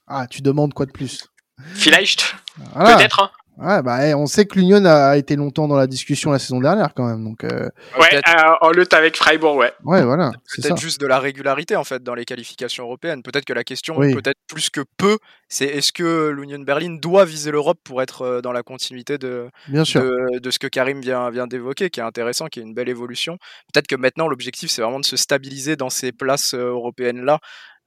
Ah, 0.06 0.26
tu 0.26 0.42
demandes 0.42 0.74
quoi 0.74 0.84
de 0.84 0.92
plus? 0.92 1.26
Vielleicht 1.74 2.34
voilà. 2.72 2.96
Peut-être. 2.96 3.20
Hein. 3.20 3.30
Ouais, 3.56 3.82
bah, 3.82 4.04
eh, 4.04 4.14
on 4.14 4.26
sait 4.26 4.46
que 4.46 4.58
l'Union 4.58 4.84
a 4.84 5.16
été 5.16 5.36
longtemps 5.36 5.68
dans 5.68 5.76
la 5.76 5.86
discussion 5.86 6.32
la 6.32 6.40
saison 6.40 6.58
dernière 6.58 6.92
quand 6.92 7.06
même. 7.06 7.22
Donc, 7.22 7.44
euh... 7.44 7.68
Ouais, 8.00 8.16
euh, 8.16 8.50
en 8.60 8.70
lutte 8.70 8.92
avec 8.94 9.16
Freiburg, 9.16 9.56
ouais. 9.56 9.72
Ouais, 9.84 10.02
voilà. 10.02 10.32
Peut-être 10.56 10.76
juste 10.76 11.00
de 11.00 11.06
la 11.06 11.20
régularité 11.20 11.76
en 11.76 11.84
fait 11.84 12.02
dans 12.02 12.16
les 12.16 12.24
qualifications 12.24 12.84
européennes. 12.84 13.22
Peut-être 13.22 13.44
que 13.44 13.52
la 13.52 13.62
question, 13.62 13.96
oui. 13.96 14.12
peut-être 14.12 14.38
plus 14.48 14.70
que 14.70 14.80
peu, 14.96 15.18
c'est 15.48 15.66
est-ce 15.66 15.92
que 15.92 16.30
l'Union 16.30 16.58
Berlin 16.58 16.96
doit 17.00 17.24
viser 17.24 17.52
l'Europe 17.52 17.78
pour 17.84 18.02
être 18.02 18.22
euh, 18.22 18.40
dans 18.40 18.52
la 18.52 18.64
continuité 18.64 19.18
de, 19.18 19.48
Bien 19.68 19.84
sûr. 19.84 20.02
de, 20.02 20.40
de 20.40 20.50
ce 20.50 20.58
que 20.58 20.66
Karim 20.66 21.00
vient, 21.00 21.30
vient 21.30 21.46
d'évoquer, 21.46 21.90
qui 21.90 22.00
est 22.00 22.04
intéressant, 22.04 22.46
qui 22.46 22.58
est 22.58 22.64
une 22.64 22.74
belle 22.74 22.88
évolution. 22.88 23.38
Peut-être 23.72 23.86
que 23.86 23.96
maintenant 23.96 24.26
l'objectif 24.26 24.68
c'est 24.70 24.82
vraiment 24.82 25.00
de 25.00 25.04
se 25.04 25.16
stabiliser 25.16 25.76
dans 25.76 25.90
ces 25.90 26.10
places 26.10 26.54
euh, 26.54 26.70
européennes 26.70 27.24
là 27.24 27.38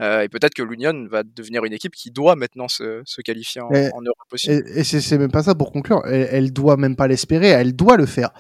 euh, 0.02 0.22
et 0.22 0.30
peut-être 0.30 0.54
que 0.54 0.64
l'Union 0.64 1.08
va 1.10 1.24
devenir 1.24 1.66
une 1.66 1.74
équipe 1.74 1.96
qui 1.96 2.12
doit 2.12 2.36
maintenant 2.36 2.68
se, 2.68 3.02
se 3.06 3.22
qualifier 3.22 3.62
en, 3.62 3.72
et, 3.72 3.92
en, 3.94 4.02
Europe 4.02 4.32
aussi. 4.32 4.52
Et, 4.52 4.80
et 4.80 4.84
c'est 4.84 5.18
même 5.18 5.32
pas 5.32 5.44
ça 5.44 5.56
pour 5.56 5.72
conclure. 5.72 6.02
Elle, 6.06 6.28
elle 6.32 6.54
doit 6.54 6.78
même 6.78 6.96
pas 6.96 7.08
l'espérer, 7.08 7.48
elle 7.48 7.76
doit 7.76 7.98
le 7.98 8.06
faire. 8.06 8.32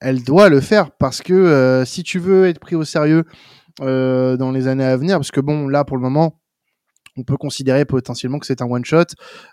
Elle 0.00 0.22
doit 0.22 0.48
le 0.48 0.60
faire 0.60 0.90
parce 0.92 1.22
que 1.22 1.34
euh, 1.34 1.84
si 1.84 2.02
tu 2.02 2.18
veux 2.18 2.46
être 2.46 2.58
pris 2.58 2.74
au 2.74 2.84
sérieux 2.84 3.24
euh, 3.80 4.36
dans 4.36 4.50
les 4.50 4.66
années 4.66 4.84
à 4.84 4.96
venir, 4.96 5.16
parce 5.16 5.30
que 5.30 5.40
bon, 5.40 5.68
là 5.68 5.84
pour 5.84 5.96
le 5.96 6.02
moment, 6.02 6.40
on 7.16 7.22
peut 7.22 7.36
considérer 7.36 7.84
potentiellement 7.84 8.38
que 8.38 8.46
c'est 8.46 8.62
un 8.62 8.66
one 8.66 8.84
shot 8.84 9.04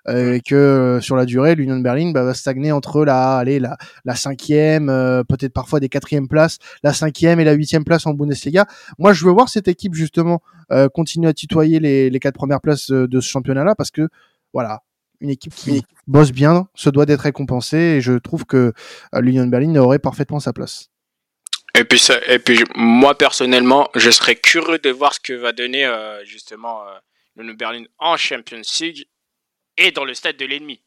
euh, 0.08 0.34
et 0.34 0.42
que 0.42 0.56
euh, 0.56 1.02
sur 1.02 1.16
la 1.16 1.26
durée 1.26 1.56
l'Union 1.56 1.78
de 1.78 1.84
Berlin 1.84 2.12
bah, 2.12 2.24
va 2.24 2.34
stagner 2.34 2.72
entre 2.72 3.06
la 3.06 3.38
allez 3.38 3.60
la 3.60 3.78
la 4.06 4.16
cinquième 4.16 4.90
euh, 4.90 5.24
peut-être 5.24 5.54
parfois 5.54 5.80
des 5.80 5.90
quatrièmes 5.90 6.28
places 6.28 6.58
la 6.84 6.94
cinquième 6.94 7.40
et 7.40 7.44
la 7.44 7.54
huitième 7.54 7.84
place 7.84 8.06
en 8.06 8.14
Bundesliga. 8.14 8.66
Moi 8.98 9.14
je 9.14 9.26
veux 9.26 9.32
voir 9.32 9.50
cette 9.50 9.68
équipe 9.68 9.94
justement 9.94 10.42
euh, 10.72 10.90
continuer 10.90 11.28
à 11.28 11.34
tutoyer 11.34 11.80
les, 11.80 12.10
les 12.10 12.20
quatre 12.20 12.36
premières 12.36 12.62
places 12.62 12.90
de, 12.90 13.20
ce 13.20 13.30
championnat 13.30 13.64
là 13.64 13.76
parce 13.76 13.92
que 13.92 14.10
voilà 14.54 14.82
une 15.20 15.30
équipe 15.30 15.54
qui 15.54 15.84
bosse 16.08 16.32
bien 16.32 16.68
se 16.74 16.90
doit 16.90 17.06
d'être 17.06 17.22
récompensée 17.22 17.78
et 17.78 18.02
je 18.02 18.14
trouve 18.14 18.46
que 18.46 18.74
l'Union 19.14 19.46
de 19.46 19.52
Berlin 19.52 19.76
aurait 19.76 20.00
parfaitement 20.00 20.40
sa 20.40 20.52
place. 20.52 20.90
Et 21.76 21.86
puis, 21.86 22.00
ça, 22.00 22.20
et 22.28 22.40
puis 22.40 22.64
moi 22.76 23.18
personnellement, 23.18 23.90
je 23.96 24.10
serais 24.10 24.36
curieux 24.36 24.80
de 24.80 24.90
voir 24.90 25.14
ce 25.14 25.20
que 25.20 25.34
va 25.34 25.54
donner 25.54 25.86
euh, 25.86 26.24
justement 26.26 26.82
euh, 26.82 26.92
le 27.36 27.54
Berlin 27.54 27.84
en 28.00 28.18
Champions 28.18 28.62
League 28.80 29.06
et 29.78 29.92
dans 29.92 30.06
le 30.06 30.14
stade 30.14 30.38
de 30.38 30.46
l'ennemi. 30.46 30.84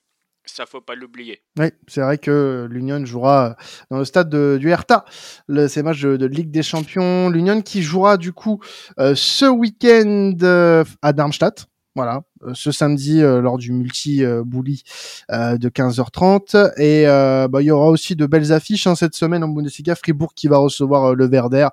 Ça 0.47 0.67
faut 0.67 0.83
pas 0.83 0.95
l'oublier. 0.95 1.43
Oui, 1.59 1.69
c'est 1.89 2.03
vrai 2.03 2.19
que 2.19 2.69
l'Union 2.71 3.05
jouera 3.07 3.57
dans 3.91 3.99
le 3.99 4.05
stade 4.05 4.29
de, 4.29 4.59
du 4.61 4.69
Hertha, 4.69 5.07
le, 5.49 5.69
ces 5.69 5.83
matchs 5.83 6.03
de, 6.03 6.19
de, 6.19 6.27
Ligue 6.27 6.51
des 6.51 6.63
Champions. 6.63 7.31
L'Union 7.31 7.63
qui 7.63 7.83
jouera 7.83 8.19
du 8.19 8.33
coup 8.33 8.61
euh, 8.99 9.15
ce 9.15 9.47
week-end 9.47 10.35
euh, 10.43 10.85
à 11.01 11.15
Darmstadt. 11.15 11.67
Voilà, 11.97 12.23
euh, 12.43 12.51
ce 12.55 12.73
samedi 12.73 13.23
euh, 13.23 13.41
lors 13.41 13.57
du 13.57 13.71
multi 13.71 14.25
euh, 14.25 14.43
Bouli 14.45 14.83
de 15.31 15.69
15h30 15.69 16.73
et 16.77 17.05
bah, 17.49 17.63
il 17.63 17.67
y 17.67 17.71
aura 17.71 17.89
aussi 17.89 18.17
de 18.17 18.27
belles 18.27 18.53
affiches 18.53 18.89
hein, 18.89 18.97
cette 18.97 19.15
semaine 19.15 19.45
en 19.45 19.49
Bundesliga. 19.49 19.95
Fribourg 19.95 20.35
qui 20.35 20.49
va 20.49 20.59
recevoir 20.59 21.15
le 21.15 21.27
Werder, 21.27 21.69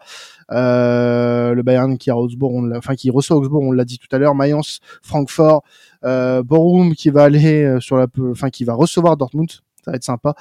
le 0.50 1.62
Bayern 1.64 1.98
qui, 1.98 2.12
Augsbourg, 2.12 2.54
on 2.54 2.72
enfin 2.76 2.96
qui 2.96 3.10
reçoit 3.10 3.38
Augsbourg, 3.38 3.64
on 3.64 3.72
l'a 3.72 3.86
dit 3.86 3.98
tout 3.98 4.16
à 4.16 4.20
l'heure, 4.20 4.36
Mayence, 4.36 4.80
Francfort, 5.02 5.64
Borum 6.04 6.94
qui 6.94 7.10
va 7.10 7.24
aller 7.24 7.78
sur 7.80 7.98
la, 7.98 8.06
enfin 8.32 8.50
qui 8.50 8.64
va 8.64 8.74
recevoir 8.74 9.18
Dortmund 9.18 9.50
ça 9.84 9.90
va 9.90 9.96
être 9.96 10.04
sympa. 10.04 10.36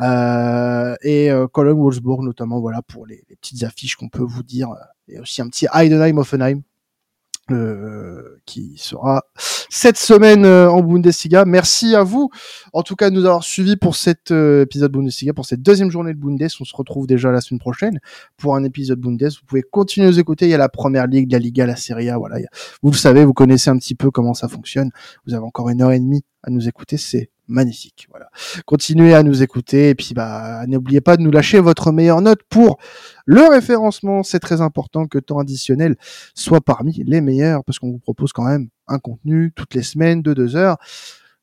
Euh, 0.00 0.94
et 1.02 1.28
euh, 1.28 1.48
Cologne, 1.48 1.76
Wolfsburg 1.76 2.22
notamment, 2.22 2.60
voilà 2.60 2.82
pour 2.82 3.04
les, 3.04 3.24
les 3.28 3.34
petites 3.34 3.64
affiches 3.64 3.96
qu'on 3.96 4.08
peut 4.08 4.22
vous 4.22 4.44
dire. 4.44 4.68
Et 5.08 5.18
aussi 5.18 5.42
un 5.42 5.48
petit 5.48 5.66
Heidenheim, 5.74 6.18
Offenheim 6.18 6.62
euh, 7.52 8.40
qui 8.44 8.74
sera 8.76 9.22
cette 9.36 9.96
semaine 9.96 10.44
euh, 10.44 10.68
en 10.68 10.82
Bundesliga. 10.82 11.44
Merci 11.44 11.94
à 11.94 12.02
vous, 12.02 12.28
en 12.72 12.82
tout 12.82 12.96
cas, 12.96 13.08
de 13.08 13.14
nous 13.14 13.24
avoir 13.24 13.44
suivis 13.44 13.76
pour 13.76 13.94
cet 13.94 14.32
euh, 14.32 14.62
épisode 14.62 14.90
Bundesliga, 14.90 15.32
pour 15.32 15.46
cette 15.46 15.62
deuxième 15.62 15.90
journée 15.90 16.12
de 16.12 16.18
Bundes. 16.18 16.48
On 16.60 16.64
se 16.64 16.74
retrouve 16.74 17.06
déjà 17.06 17.30
la 17.30 17.40
semaine 17.40 17.60
prochaine 17.60 18.00
pour 18.36 18.56
un 18.56 18.64
épisode 18.64 18.98
Bundes. 18.98 19.22
Vous 19.22 19.46
pouvez 19.46 19.62
continuer 19.62 20.08
à 20.08 20.10
nous 20.10 20.18
écouter. 20.18 20.46
Il 20.46 20.50
y 20.50 20.54
a 20.54 20.58
la 20.58 20.68
première 20.68 21.06
ligue, 21.06 21.30
la 21.30 21.38
Liga, 21.38 21.66
la 21.66 21.76
Serie 21.76 22.10
A. 22.10 22.18
Voilà, 22.18 22.38
vous 22.82 22.90
le 22.90 22.96
savez, 22.96 23.24
vous 23.24 23.32
connaissez 23.32 23.70
un 23.70 23.78
petit 23.78 23.94
peu 23.94 24.10
comment 24.10 24.34
ça 24.34 24.48
fonctionne. 24.48 24.90
Vous 25.26 25.34
avez 25.34 25.44
encore 25.44 25.68
une 25.68 25.82
heure 25.82 25.92
et 25.92 26.00
demie 26.00 26.24
à 26.42 26.50
nous 26.50 26.66
écouter. 26.66 26.96
C'est 26.96 27.30
magnifique. 27.48 28.06
Voilà. 28.10 28.28
Continuez 28.64 29.14
à 29.14 29.22
nous 29.22 29.42
écouter 29.42 29.90
et 29.90 29.94
puis 29.94 30.14
bah 30.14 30.66
n'oubliez 30.66 31.00
pas 31.00 31.16
de 31.16 31.22
nous 31.22 31.30
lâcher 31.30 31.60
votre 31.60 31.92
meilleure 31.92 32.20
note 32.20 32.40
pour 32.48 32.78
le 33.24 33.42
référencement. 33.42 34.22
C'est 34.22 34.40
très 34.40 34.60
important 34.60 35.06
que 35.06 35.18
temps 35.18 35.38
additionnel 35.38 35.96
soit 36.34 36.60
parmi 36.60 37.02
les 37.04 37.20
meilleurs 37.20 37.64
parce 37.64 37.78
qu'on 37.78 37.90
vous 37.90 37.98
propose 37.98 38.32
quand 38.32 38.44
même 38.44 38.68
un 38.88 38.98
contenu 38.98 39.52
toutes 39.54 39.74
les 39.74 39.82
semaines 39.82 40.22
de 40.22 40.34
deux 40.34 40.56
heures. 40.56 40.76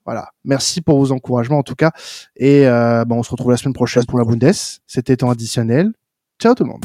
Voilà. 0.05 0.29
Merci 0.43 0.81
pour 0.81 0.99
vos 0.99 1.11
encouragements 1.11 1.59
en 1.59 1.63
tout 1.63 1.75
cas 1.75 1.91
et 2.35 2.67
euh, 2.67 3.05
bah, 3.05 3.15
on 3.15 3.23
se 3.23 3.31
retrouve 3.31 3.51
la 3.51 3.57
semaine 3.57 3.73
prochaine 3.73 4.05
pour 4.05 4.19
la 4.19 4.25
Bundes. 4.25 4.53
C'était 4.87 5.17
temps 5.17 5.29
additionnel. 5.29 5.93
Ciao 6.39 6.53
tout 6.55 6.63
le 6.63 6.69
monde. 6.69 6.83